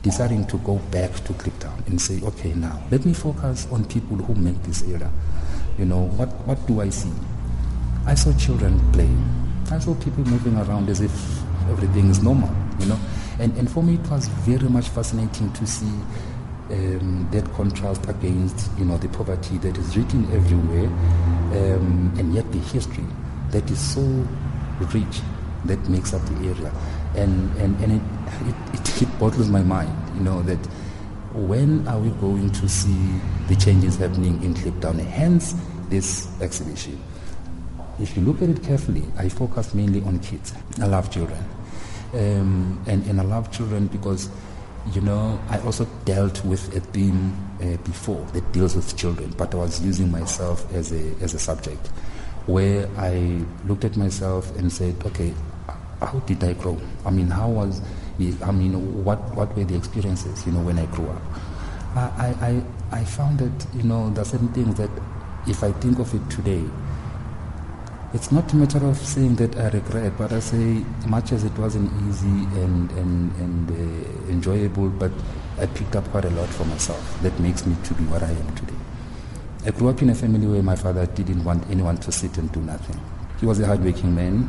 deciding 0.02 0.46
to 0.48 0.58
go 0.60 0.78
back 0.92 1.14
to 1.14 1.34
Kliptown 1.34 1.88
and 1.88 2.02
say, 2.02 2.20
okay, 2.24 2.54
now 2.54 2.82
let 2.92 3.06
me 3.06 3.14
focus 3.14 3.68
on 3.72 3.86
people 3.86 4.18
who 4.18 4.34
make 4.36 4.62
this 4.64 4.84
area. 4.84 5.12
You 5.78 5.86
know, 5.86 6.08
what, 6.18 6.30
what 6.46 6.66
do 6.68 6.82
I 6.82 6.90
see? 6.90 7.12
I 8.06 8.16
saw 8.16 8.34
children 8.38 8.80
playing. 8.92 9.24
I 9.74 9.80
saw 9.80 9.96
people 9.96 10.24
moving 10.26 10.56
around 10.56 10.88
as 10.90 11.02
if 11.02 11.12
everything 11.68 12.10
is 12.10 12.22
normal, 12.22 12.50
you 12.80 12.86
know. 12.86 13.00
And, 13.40 13.58
and 13.58 13.70
for 13.70 13.82
me, 13.82 13.96
it 13.96 14.08
was 14.08 14.28
very 14.46 14.70
much 14.70 14.88
fascinating 14.90 15.52
to 15.54 15.66
see 15.66 15.92
um, 16.70 17.28
that 17.32 17.52
contrast 17.54 18.08
against, 18.08 18.70
you 18.78 18.86
know, 18.86 18.98
the 18.98 19.10
poverty 19.10 19.58
that 19.58 19.76
is 19.78 19.98
written 19.98 20.32
everywhere, 20.32 20.86
um, 20.86 22.14
and 22.20 22.36
yet 22.36 22.52
the 22.52 22.60
history 22.60 23.06
that 23.50 23.70
is 23.72 23.80
so 23.80 24.02
rich 24.94 25.22
that 25.66 25.80
makes 25.90 26.14
up 26.14 26.22
the 26.28 26.36
area. 26.50 26.72
And, 27.16 27.52
and, 27.58 27.80
and 27.82 27.94
it, 27.94 28.76
it, 28.76 28.80
it, 28.80 29.02
it 29.02 29.20
boggles 29.20 29.50
my 29.50 29.64
mind, 29.64 29.92
you 30.16 30.22
know, 30.22 30.44
that 30.44 30.64
when 31.34 31.88
are 31.88 32.00
we 32.00 32.10
going 32.22 32.52
to 32.52 32.70
see 32.70 33.20
the 33.48 33.56
changes 33.56 33.98
happening 33.98 34.44
in 34.44 34.54
Kliptown? 34.54 35.00
Hence 35.00 35.56
this 35.90 36.30
exhibition. 36.42 37.02
If 38.00 38.18
you 38.18 38.24
look 38.24 38.42
at 38.42 38.50
it 38.50 38.64
carefully, 38.64 39.04
I 39.18 39.30
focus 39.30 39.74
mainly 39.74 40.02
on 40.04 40.20
kids. 40.20 40.54
I 40.82 40.86
love 40.86 41.12
children. 41.12 41.44
Um, 42.14 42.84
and, 42.88 43.06
and 43.08 43.20
I 43.20 43.24
love 43.24 43.52
children 43.52 43.88
because, 43.88 44.30
you 44.94 45.02
know, 45.02 45.40
I 45.50 45.60
also 45.60 45.86
dealt 46.06 46.44
with 46.46 46.76
a 46.76 46.80
theme 46.80 47.36
uh, 47.62 47.78
before 47.78 48.24
that 48.34 48.52
deals 48.52 48.76
with 48.76 48.96
children, 48.98 49.34
but 49.38 49.54
I 49.54 49.58
was 49.58 49.84
using 49.84 50.12
myself 50.12 50.72
as 50.74 50.92
a, 50.92 51.14
as 51.22 51.34
a 51.34 51.40
subject 51.40 51.88
where 52.46 52.90
I 52.98 53.44
looked 53.66 53.86
at 53.86 53.96
myself 53.96 54.56
and 54.58 54.72
said, 54.72 54.96
okay, 55.06 55.34
how 56.02 56.20
did 56.26 56.44
I 56.44 56.54
grow? 56.54 56.80
I 57.06 57.12
mean, 57.12 57.28
how 57.28 57.50
was, 57.50 57.82
I 58.42 58.52
mean, 58.52 59.04
what, 59.04 59.20
what 59.36 59.56
were 59.56 59.64
the 59.64 59.76
experiences, 59.76 60.46
you 60.46 60.52
know, 60.52 60.62
when 60.62 60.78
I 60.78 60.86
grew 60.88 61.08
up? 61.08 61.22
I, 61.96 62.64
I, 62.92 63.00
I 63.00 63.04
found 63.06 63.40
that, 63.40 63.68
you 63.76 63.84
know, 63.84 64.10
there 64.10 64.24
are 64.24 64.26
certain 64.26 64.50
things 64.50 64.76
that 64.76 64.90
if 65.48 65.64
I 65.64 65.72
think 65.74 66.00
of 66.00 66.14
it 66.14 66.30
today, 66.30 66.64
it's 68.14 68.32
not 68.32 68.54
a 68.54 68.56
matter 68.56 68.86
of 68.86 68.98
saying 68.98 69.36
that 69.38 69.58
I 69.58 69.70
regret, 69.70 70.14
but 70.20 70.32
I 70.32 70.40
say, 70.40 70.86
much 71.08 71.32
as 71.32 71.44
it 71.44 71.58
wasn't 71.58 71.92
easy 72.08 72.28
and, 72.62 72.92
and, 72.92 73.36
and 73.38 73.72
uh, 73.72 74.32
enjoyable, 74.32 74.90
but 74.90 75.12
I 75.60 75.66
picked 75.66 75.96
up 75.96 76.08
quite 76.10 76.26
a 76.26 76.30
lot 76.30 76.48
for 76.50 76.64
myself 76.66 77.22
that 77.24 77.38
makes 77.40 77.66
me 77.66 77.76
to 77.84 77.94
be 77.96 78.04
what 78.04 78.22
I 78.22 78.30
am 78.30 78.56
today. 78.56 78.76
I 79.66 79.72
grew 79.72 79.90
up 79.90 80.02
in 80.04 80.12
a 80.12 80.16
family 80.16 80.46
where 80.46 80.62
my 80.62 80.76
father 80.76 81.08
didn't 81.08 81.44
want 81.44 81.68
anyone 81.72 81.98
to 81.98 82.12
sit 82.12 82.38
and 82.38 82.52
do 82.52 82.60
nothing. 82.62 83.00
He 83.40 83.48
was 83.48 83.60
a 83.60 83.66
hardworking 83.66 84.14
man. 84.14 84.48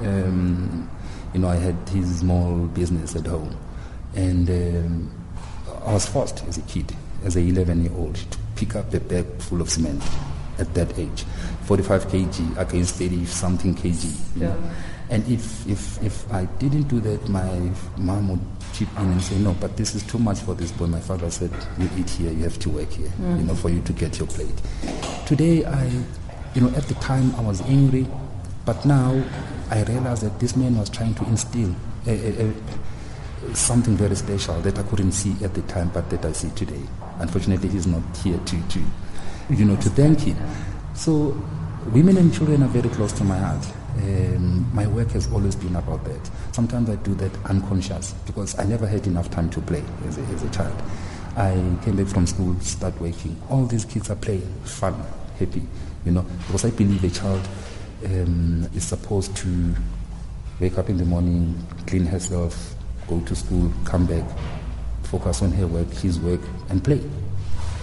Um, 0.00 0.90
you 1.32 1.40
know, 1.40 1.48
I 1.48 1.56
had 1.56 1.76
his 1.90 2.18
small 2.18 2.66
business 2.66 3.14
at 3.14 3.26
home. 3.26 3.56
And 4.16 4.50
um, 4.50 5.24
I 5.86 5.92
was 5.92 6.06
forced 6.06 6.44
as 6.48 6.58
a 6.58 6.62
kid, 6.62 6.92
as 7.24 7.36
a 7.36 7.40
11 7.40 7.82
year 7.82 7.92
old, 7.94 8.16
to 8.16 8.38
pick 8.56 8.74
up 8.74 8.92
a 8.92 8.98
bag 8.98 9.26
full 9.38 9.60
of 9.60 9.70
cement 9.70 10.02
at 10.58 10.72
that 10.74 10.98
age 10.98 11.24
45 11.64 12.08
kg 12.08 12.58
against 12.58 12.96
30 12.96 13.24
something 13.24 13.74
kg. 13.74 14.14
Yeah. 14.36 14.56
And 15.10 15.26
if, 15.30 15.66
if, 15.68 16.02
if 16.02 16.32
I 16.32 16.46
didn't 16.58 16.84
do 16.84 16.98
that, 17.00 17.28
my 17.28 17.70
mom 17.98 18.28
would 18.30 18.40
chip 18.72 18.88
in 18.98 19.10
and 19.10 19.22
say, 19.22 19.36
no, 19.38 19.52
but 19.60 19.76
this 19.76 19.94
is 19.94 20.02
too 20.02 20.18
much 20.18 20.40
for 20.40 20.54
this 20.54 20.72
boy. 20.72 20.86
My 20.86 21.00
father 21.00 21.30
said, 21.30 21.50
you 21.78 21.88
eat 21.96 22.08
here, 22.10 22.32
you 22.32 22.42
have 22.44 22.58
to 22.60 22.70
work 22.70 22.90
here, 22.90 23.08
mm. 23.08 23.38
you 23.38 23.44
know, 23.44 23.54
for 23.54 23.68
you 23.68 23.82
to 23.82 23.92
get 23.92 24.18
your 24.18 24.26
plate. 24.26 24.54
Today, 25.26 25.64
I, 25.64 25.84
you 26.54 26.62
know, 26.62 26.68
at 26.74 26.84
the 26.84 26.94
time 26.94 27.34
I 27.36 27.42
was 27.42 27.60
angry, 27.62 28.06
but 28.64 28.84
now 28.86 29.22
I 29.70 29.82
realize 29.84 30.20
that 30.22 30.40
this 30.40 30.56
man 30.56 30.76
was 30.78 30.88
trying 30.88 31.14
to 31.14 31.24
instill 31.26 31.74
a, 32.06 32.10
a, 32.10 32.48
a, 32.48 33.54
something 33.54 33.96
very 33.96 34.16
special 34.16 34.60
that 34.62 34.78
I 34.78 34.82
couldn't 34.84 35.12
see 35.12 35.36
at 35.44 35.54
the 35.54 35.62
time, 35.62 35.90
but 35.92 36.08
that 36.10 36.24
I 36.24 36.32
see 36.32 36.50
today. 36.50 36.80
Unfortunately, 37.18 37.68
he's 37.68 37.86
not 37.86 38.02
here 38.16 38.38
to, 38.38 38.68
to 38.68 38.82
you 39.50 39.64
know, 39.64 39.76
to 39.76 39.90
thank 39.90 40.20
him. 40.20 40.36
So 40.94 41.36
women 41.92 42.16
and 42.16 42.32
children 42.32 42.62
are 42.62 42.68
very 42.68 42.88
close 42.88 43.12
to 43.12 43.24
my 43.24 43.38
heart. 43.38 43.66
Um, 43.98 44.68
my 44.74 44.86
work 44.86 45.10
has 45.12 45.30
always 45.32 45.54
been 45.54 45.76
about 45.76 46.04
that. 46.04 46.30
Sometimes 46.52 46.90
I 46.90 46.96
do 46.96 47.14
that 47.16 47.32
unconscious 47.46 48.12
because 48.26 48.58
I 48.58 48.64
never 48.64 48.86
had 48.86 49.06
enough 49.06 49.30
time 49.30 49.50
to 49.50 49.60
play 49.60 49.82
as 50.06 50.18
a, 50.18 50.22
as 50.22 50.42
a 50.42 50.50
child. 50.50 50.82
I 51.36 51.52
came 51.84 51.96
back 51.96 52.06
from 52.06 52.26
school, 52.26 52.58
start 52.60 52.98
working. 53.00 53.40
All 53.50 53.66
these 53.66 53.84
kids 53.84 54.10
are 54.10 54.16
playing, 54.16 54.48
fun, 54.64 54.94
happy, 55.38 55.62
you 56.04 56.12
know, 56.12 56.22
because 56.46 56.64
I 56.64 56.70
believe 56.70 57.02
a 57.04 57.10
child 57.10 57.46
um, 58.06 58.68
is 58.74 58.84
supposed 58.84 59.36
to 59.38 59.74
wake 60.60 60.78
up 60.78 60.88
in 60.88 60.96
the 60.96 61.04
morning, 61.04 61.56
clean 61.86 62.06
herself, 62.06 62.74
go 63.08 63.20
to 63.20 63.34
school, 63.34 63.72
come 63.84 64.06
back, 64.06 64.24
focus 65.04 65.42
on 65.42 65.52
her 65.52 65.66
work, 65.66 65.90
his 65.94 66.18
work, 66.20 66.40
and 66.70 66.82
play. 66.82 67.00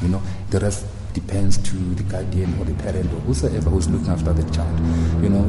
You 0.01 0.08
know, 0.08 0.22
the 0.50 0.60
rest 0.60 0.86
depends 1.13 1.58
to 1.70 1.75
the 1.75 2.03
guardian 2.03 2.58
or 2.60 2.65
the 2.65 2.74
parent 2.75 3.12
or 3.13 3.20
whosoever 3.22 3.70
who's 3.70 3.89
looking 3.89 4.10
after 4.10 4.34
the 4.34 4.50
child. 4.51 4.80
You 5.22 5.30
know, 5.30 5.44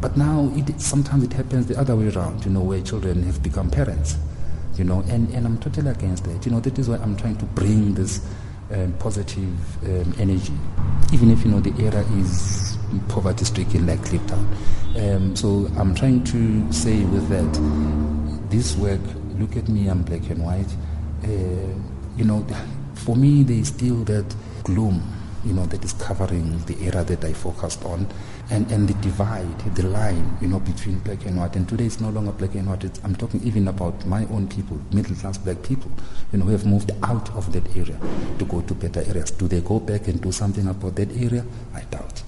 but 0.00 0.16
now 0.16 0.50
it, 0.54 0.80
sometimes 0.80 1.24
it 1.24 1.32
happens 1.32 1.66
the 1.66 1.78
other 1.78 1.96
way 1.96 2.08
around. 2.08 2.44
You 2.44 2.50
know, 2.50 2.60
where 2.60 2.80
children 2.80 3.22
have 3.24 3.42
become 3.42 3.70
parents. 3.70 4.16
You 4.76 4.84
know, 4.84 5.00
and, 5.08 5.28
and 5.34 5.46
I'm 5.46 5.58
totally 5.58 5.90
against 5.90 6.24
that. 6.24 6.46
You 6.46 6.52
know, 6.52 6.60
that 6.60 6.78
is 6.78 6.88
why 6.88 6.96
I'm 6.96 7.16
trying 7.16 7.36
to 7.36 7.44
bring 7.44 7.94
this 7.94 8.26
um, 8.72 8.94
positive 8.98 9.84
um, 9.84 10.14
energy, 10.18 10.52
even 11.12 11.30
if 11.30 11.44
you 11.44 11.50
know 11.50 11.60
the 11.60 11.72
area 11.84 12.00
is 12.16 12.78
poverty-stricken 13.08 13.86
like 13.86 14.00
Kliptown. 14.00 14.46
Um, 14.96 15.36
so 15.36 15.70
I'm 15.76 15.94
trying 15.94 16.24
to 16.24 16.72
say 16.72 17.04
with 17.04 17.28
that, 17.28 18.50
this 18.50 18.74
work. 18.76 19.00
Look 19.38 19.56
at 19.56 19.68
me, 19.68 19.88
I'm 19.88 20.02
black 20.02 20.28
and 20.30 20.42
white. 20.42 20.74
Uh, 21.24 21.28
you 22.16 22.24
know, 22.24 22.46
for 22.94 23.16
me, 23.16 23.42
there 23.42 23.56
is 23.56 23.68
still 23.68 24.04
that 24.04 24.34
gloom 24.62 25.02
you 25.44 25.52
know, 25.52 25.66
that 25.66 25.84
is 25.84 25.92
covering 25.94 26.58
the 26.66 26.76
area 26.86 27.02
that 27.04 27.24
I 27.24 27.32
focused 27.32 27.84
on, 27.84 28.06
and, 28.50 28.70
and 28.70 28.88
the 28.88 28.94
divide, 28.94 29.58
the 29.74 29.84
line, 29.84 30.36
you 30.40 30.46
know, 30.48 30.60
between 30.60 30.98
black 31.00 31.24
and 31.26 31.36
white. 31.38 31.56
And 31.56 31.68
today 31.68 31.86
it's 31.86 32.00
no 32.00 32.10
longer 32.10 32.32
black 32.32 32.54
and 32.54 32.68
white. 32.68 32.84
It's, 32.84 33.00
I'm 33.02 33.16
talking 33.16 33.42
even 33.42 33.68
about 33.68 34.06
my 34.06 34.24
own 34.26 34.48
people, 34.48 34.78
middle 34.92 35.16
class 35.16 35.38
black 35.38 35.62
people, 35.62 35.90
you 36.32 36.38
know, 36.38 36.44
who 36.44 36.52
have 36.52 36.66
moved 36.66 36.92
out 37.02 37.30
of 37.34 37.52
that 37.52 37.76
area 37.76 37.98
to 38.38 38.44
go 38.44 38.60
to 38.60 38.74
better 38.74 39.00
areas. 39.00 39.30
Do 39.32 39.48
they 39.48 39.60
go 39.60 39.80
back 39.80 40.06
and 40.08 40.20
do 40.20 40.30
something 40.30 40.66
about 40.66 40.94
that 40.96 41.10
area? 41.16 41.44
I 41.74 41.80
doubt, 41.82 42.22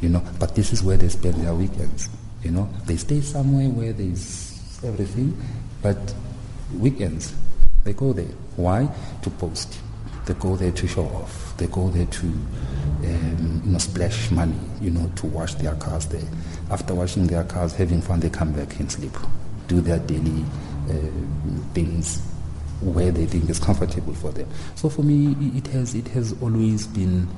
you 0.00 0.08
know. 0.08 0.22
But 0.38 0.54
this 0.54 0.72
is 0.72 0.82
where 0.82 0.96
they 0.96 1.08
spend 1.08 1.34
their 1.34 1.54
weekends, 1.54 2.08
you 2.42 2.52
know. 2.52 2.68
They 2.86 2.96
stay 2.96 3.22
somewhere 3.22 3.68
where 3.68 3.92
there's 3.92 4.80
everything, 4.84 5.36
but 5.82 6.14
weekends 6.78 7.34
they 7.82 7.92
go 7.92 8.12
there. 8.12 8.30
Why? 8.54 8.88
To 9.22 9.30
post. 9.30 9.80
They 10.26 10.34
go 10.34 10.56
there 10.56 10.72
to 10.72 10.86
show 10.86 11.04
off. 11.06 11.56
They 11.56 11.66
go 11.66 11.88
there 11.88 12.06
to, 12.06 12.26
um, 12.26 13.62
you 13.64 13.72
know, 13.72 13.78
splash 13.78 14.30
money, 14.30 14.58
you 14.80 14.90
know, 14.90 15.10
to 15.16 15.26
wash 15.26 15.54
their 15.54 15.74
cars 15.74 16.06
there. 16.06 16.22
After 16.70 16.94
washing 16.94 17.26
their 17.26 17.44
cars, 17.44 17.74
having 17.74 18.00
fun, 18.00 18.20
they 18.20 18.30
come 18.30 18.52
back 18.52 18.78
and 18.78 18.90
sleep, 18.90 19.12
do 19.66 19.80
their 19.80 19.98
daily 19.98 20.44
uh, 20.88 20.94
things 21.74 22.20
where 22.80 23.10
they 23.10 23.26
think 23.26 23.48
is 23.50 23.58
comfortable 23.58 24.14
for 24.14 24.30
them. 24.32 24.48
So 24.76 24.88
for 24.88 25.02
me, 25.02 25.36
it 25.56 25.66
has 25.68 25.94
it 25.94 26.08
has 26.08 26.34
always 26.42 26.86
been 26.86 27.28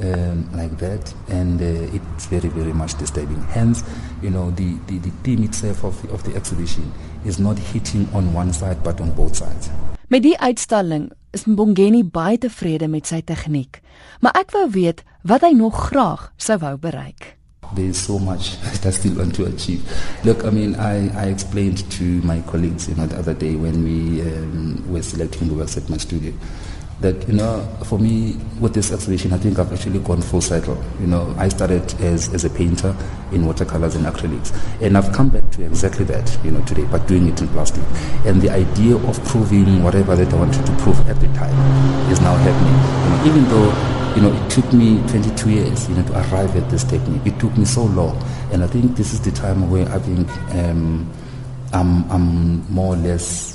um, 0.00 0.50
like 0.56 0.78
that, 0.78 1.12
and 1.28 1.60
uh, 1.60 1.96
it's 1.96 2.26
very 2.26 2.48
very 2.48 2.72
much 2.72 2.96
disturbing. 2.98 3.42
Hence, 3.44 3.82
you 4.22 4.30
know, 4.30 4.50
the, 4.52 4.74
the, 4.86 4.98
the 4.98 5.10
theme 5.22 5.44
itself 5.44 5.84
of 5.84 6.00
the, 6.02 6.12
of 6.12 6.22
the 6.24 6.34
exhibition 6.36 6.92
is 7.24 7.38
not 7.38 7.58
hitting 7.58 8.08
on 8.14 8.32
one 8.32 8.52
side 8.52 8.82
but 8.82 9.00
on 9.00 9.10
both 9.12 9.36
sides. 9.36 9.70
Met 10.08 10.22
die 10.22 10.36
uitstalling 10.40 11.10
is 11.38 11.46
Mbongeni 11.46 12.02
baie 12.02 12.38
tevrede 12.40 12.88
met 12.90 13.06
sy 13.06 13.20
tegniek, 13.22 13.78
maar 14.18 14.34
ek 14.40 14.50
wou 14.56 14.64
weet 14.74 15.04
wat 15.22 15.44
hy 15.46 15.52
nog 15.54 15.76
graag 15.90 16.30
sou 16.40 16.56
wou 16.58 16.74
bereik. 16.82 17.36
There's 17.76 18.00
so 18.00 18.18
much 18.18 18.56
that 18.64 18.86
I 18.86 18.90
still 18.90 19.14
want 19.14 19.36
to 19.36 19.44
achieve. 19.46 19.84
Look, 20.24 20.44
I 20.44 20.50
mean, 20.50 20.74
I, 20.74 21.12
I 21.14 21.28
explained 21.28 21.84
to 21.98 22.04
my 22.26 22.40
colleagues, 22.48 22.88
you 22.88 22.96
know, 22.96 23.06
the 23.06 23.18
other 23.18 23.34
day 23.34 23.54
when 23.54 23.84
we 23.84 24.22
um, 24.22 24.82
were 24.90 25.02
selecting 25.02 25.48
the 25.48 25.54
works 25.54 25.76
at 25.76 25.88
my 25.88 25.98
studio 25.98 26.32
that 27.00 27.28
you 27.28 27.34
know 27.34 27.60
for 27.84 27.98
me 27.98 28.36
with 28.60 28.74
this 28.74 28.90
exhibition 28.90 29.32
I 29.32 29.38
think 29.38 29.58
I've 29.58 29.72
actually 29.72 30.00
gone 30.00 30.20
full 30.20 30.40
cycle 30.40 30.82
you 31.00 31.06
know 31.06 31.32
I 31.38 31.48
started 31.48 31.82
as, 32.00 32.32
as 32.34 32.44
a 32.44 32.50
painter 32.50 32.94
in 33.32 33.46
watercolors 33.46 33.94
and 33.94 34.06
acrylics. 34.06 34.52
And 34.80 34.96
I've 34.96 35.12
come 35.12 35.28
back 35.28 35.48
to 35.52 35.64
exactly 35.64 36.04
that 36.06 36.38
you 36.44 36.50
know 36.50 36.64
today 36.64 36.84
but 36.90 37.06
doing 37.06 37.28
it 37.28 37.40
in 37.40 37.48
plastic. 37.48 37.84
And 38.24 38.40
the 38.40 38.50
idea 38.50 38.96
of 38.96 39.22
proving 39.26 39.82
whatever 39.82 40.16
that 40.16 40.32
I 40.32 40.36
wanted 40.36 40.64
to 40.66 40.72
prove 40.78 40.98
at 41.08 41.20
the 41.20 41.28
time 41.28 41.54
is 42.10 42.20
now 42.20 42.34
happening. 42.36 42.74
You 43.04 43.10
know, 43.10 43.24
even 43.26 43.48
though 43.48 44.14
you 44.16 44.22
know 44.22 44.32
it 44.44 44.50
took 44.50 44.72
me 44.72 44.98
22 45.08 45.50
years 45.50 45.88
you 45.88 45.94
know 45.94 46.02
to 46.04 46.12
arrive 46.14 46.56
at 46.56 46.68
this 46.70 46.84
technique 46.84 47.22
it 47.24 47.38
took 47.38 47.56
me 47.56 47.64
so 47.64 47.84
long. 47.84 48.16
And 48.52 48.64
I 48.64 48.66
think 48.66 48.96
this 48.96 49.12
is 49.12 49.20
the 49.20 49.30
time 49.30 49.70
where 49.70 49.88
I 49.88 49.98
think 49.98 50.28
um, 50.54 51.10
I'm, 51.72 52.10
I'm 52.10 52.72
more 52.72 52.94
or 52.94 52.96
less 52.96 53.54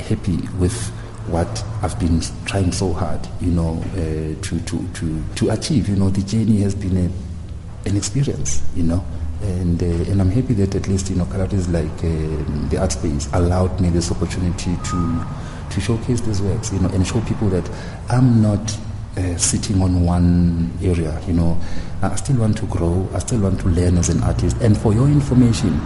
happy 0.00 0.38
with 0.58 0.92
what 1.28 1.64
I've 1.82 1.98
been 1.98 2.20
trying 2.44 2.72
so 2.72 2.92
hard, 2.92 3.26
you 3.40 3.50
know, 3.50 3.82
uh, 3.92 4.42
to, 4.42 4.60
to, 4.60 4.88
to, 4.94 5.24
to 5.36 5.50
achieve. 5.50 5.88
You 5.88 5.96
know, 5.96 6.10
the 6.10 6.22
journey 6.22 6.60
has 6.60 6.74
been 6.74 6.96
a, 6.96 7.88
an 7.88 7.96
experience, 7.96 8.62
you 8.74 8.82
know. 8.82 9.04
And, 9.42 9.82
uh, 9.82 9.86
and 10.10 10.20
I'm 10.20 10.30
happy 10.30 10.54
that 10.54 10.74
at 10.74 10.88
least, 10.88 11.10
you 11.10 11.16
know, 11.16 11.26
characters 11.26 11.68
like 11.68 11.92
uh, 11.98 12.68
the 12.70 12.78
art 12.80 12.92
space 12.92 13.28
allowed 13.32 13.80
me 13.80 13.90
this 13.90 14.10
opportunity 14.10 14.76
to, 14.76 15.26
to 15.70 15.80
showcase 15.80 16.20
these 16.20 16.40
works, 16.40 16.72
you 16.72 16.78
know, 16.78 16.88
and 16.90 17.06
show 17.06 17.20
people 17.22 17.48
that 17.50 17.68
I'm 18.08 18.40
not 18.40 18.78
uh, 19.16 19.36
sitting 19.36 19.82
on 19.82 20.04
one 20.04 20.70
area, 20.82 21.20
you 21.26 21.34
know. 21.34 21.60
I 22.02 22.14
still 22.16 22.36
want 22.36 22.58
to 22.58 22.66
grow, 22.66 23.08
I 23.14 23.18
still 23.18 23.40
want 23.40 23.60
to 23.60 23.68
learn 23.68 23.96
as 23.96 24.08
an 24.08 24.22
artist. 24.22 24.56
And 24.60 24.76
for 24.76 24.92
your 24.92 25.08
information, 25.08 25.80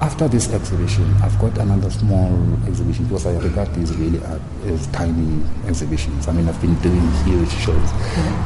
after 0.00 0.28
this 0.28 0.52
exhibition, 0.52 1.12
I've 1.22 1.38
got 1.38 1.58
another 1.58 1.90
small 1.90 2.32
exhibition 2.66 3.04
because 3.04 3.26
I 3.26 3.36
regard 3.38 3.74
these 3.74 3.94
really 3.96 4.20
as 4.66 4.86
tiny 4.88 5.42
exhibitions. 5.66 6.28
I 6.28 6.32
mean, 6.32 6.48
I've 6.48 6.60
been 6.60 6.78
doing 6.80 7.06
huge 7.24 7.50
shows 7.50 7.88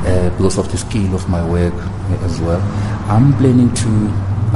uh, 0.06 0.32
because 0.37 0.59
of 0.59 0.71
the 0.71 0.78
scale 0.78 1.14
of 1.14 1.28
my 1.28 1.47
work 1.49 1.75
as 2.23 2.40
well. 2.40 2.61
I'm 3.11 3.35
planning 3.35 3.73
to, 3.75 3.88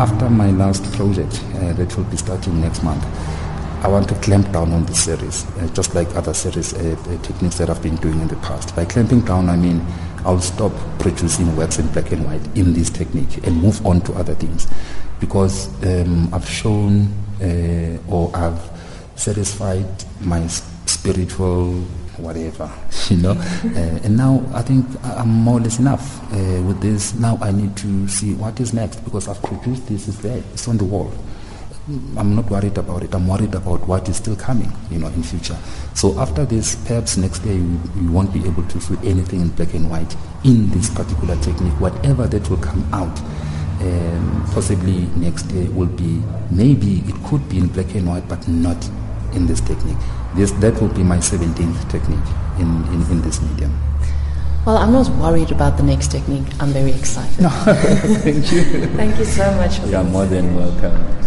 after 0.00 0.30
my 0.30 0.50
last 0.52 0.90
project 0.94 1.42
uh, 1.56 1.74
that 1.74 1.94
will 1.96 2.04
be 2.04 2.16
starting 2.16 2.60
next 2.60 2.82
month, 2.82 3.04
I 3.84 3.88
want 3.88 4.08
to 4.08 4.14
clamp 4.16 4.50
down 4.52 4.72
on 4.72 4.86
this 4.86 5.04
series, 5.04 5.44
uh, 5.58 5.68
just 5.74 5.94
like 5.94 6.08
other 6.16 6.32
series 6.32 6.72
uh, 6.72 6.96
uh, 6.98 7.22
techniques 7.22 7.58
that 7.58 7.68
I've 7.68 7.82
been 7.82 7.96
doing 7.96 8.20
in 8.20 8.28
the 8.28 8.36
past. 8.36 8.74
By 8.74 8.86
clamping 8.86 9.20
down, 9.20 9.50
I 9.50 9.56
mean 9.56 9.84
I'll 10.24 10.40
stop 10.40 10.72
producing 10.98 11.54
works 11.56 11.78
in 11.78 11.86
black 11.88 12.10
and 12.10 12.24
white 12.24 12.44
in 12.56 12.72
this 12.72 12.90
technique 12.90 13.46
and 13.46 13.62
move 13.62 13.84
on 13.86 14.00
to 14.02 14.12
other 14.14 14.34
things 14.34 14.66
because 15.20 15.68
um, 15.84 16.32
I've 16.32 16.48
shown 16.48 17.08
uh, 17.42 17.98
or 18.08 18.34
I've 18.36 18.60
satisfied 19.16 19.86
my 20.20 20.46
spiritual 20.46 21.82
whatever, 22.18 22.70
you 23.10 23.18
know. 23.18 23.32
uh, 23.32 24.00
and 24.04 24.16
now 24.16 24.42
I 24.54 24.62
think 24.62 24.86
I'm 25.04 25.28
more 25.28 25.58
or 25.58 25.60
less 25.62 25.78
enough 25.78 26.22
uh, 26.32 26.62
with 26.62 26.80
this. 26.80 27.14
Now 27.14 27.38
I 27.40 27.52
need 27.52 27.76
to 27.78 28.08
see 28.08 28.34
what 28.34 28.58
is 28.60 28.72
next 28.72 29.04
because 29.04 29.28
I've 29.28 29.42
produced 29.42 29.86
this, 29.88 30.08
it's 30.08 30.18
there, 30.18 30.42
it's 30.52 30.66
on 30.68 30.78
the 30.78 30.84
wall. 30.84 31.12
I'm 32.16 32.34
not 32.34 32.50
worried 32.50 32.76
about 32.78 33.04
it. 33.04 33.14
I'm 33.14 33.28
worried 33.28 33.54
about 33.54 33.86
what 33.86 34.08
is 34.08 34.16
still 34.16 34.34
coming, 34.34 34.72
you 34.90 34.98
know, 34.98 35.06
in 35.06 35.22
future. 35.22 35.56
So 35.94 36.18
after 36.18 36.44
this, 36.44 36.74
perhaps 36.84 37.16
next 37.16 37.40
day 37.40 37.54
you, 37.54 37.80
you 38.00 38.10
won't 38.10 38.32
be 38.32 38.44
able 38.44 38.64
to 38.64 38.80
see 38.80 38.96
anything 39.04 39.40
in 39.40 39.50
black 39.50 39.72
and 39.72 39.88
white 39.88 40.16
in 40.42 40.68
this 40.70 40.90
particular 40.90 41.36
technique. 41.42 41.78
Whatever 41.80 42.26
that 42.26 42.50
will 42.50 42.56
come 42.56 42.82
out, 42.92 43.16
um, 43.80 44.48
possibly 44.52 45.06
next 45.16 45.50
year 45.50 45.70
will 45.70 45.86
be 45.86 46.22
maybe 46.50 47.02
it 47.06 47.14
could 47.24 47.46
be 47.48 47.58
in 47.58 47.68
black 47.68 47.94
and 47.94 48.06
white, 48.08 48.28
but 48.28 48.46
not 48.48 48.78
in 49.34 49.46
this 49.46 49.60
technique. 49.60 49.98
This 50.34 50.50
that 50.62 50.80
will 50.80 50.88
be 50.94 51.02
my 51.02 51.18
17th 51.18 51.90
technique 51.90 52.28
in, 52.58 52.84
in, 52.92 53.02
in 53.10 53.22
this 53.22 53.40
medium. 53.42 53.72
Well, 54.66 54.78
I'm 54.78 54.92
not 54.92 55.08
worried 55.10 55.52
about 55.52 55.76
the 55.76 55.84
next 55.84 56.10
technique. 56.10 56.46
I'm 56.58 56.70
very 56.70 56.92
excited. 56.92 57.40
No, 57.40 57.48
thank 58.24 58.50
you. 58.50 58.86
Thank 58.96 59.18
you 59.18 59.24
so 59.24 59.48
much. 59.54 59.78
You're 59.86 60.02
more 60.04 60.26
than 60.26 60.56
welcome. 60.56 61.26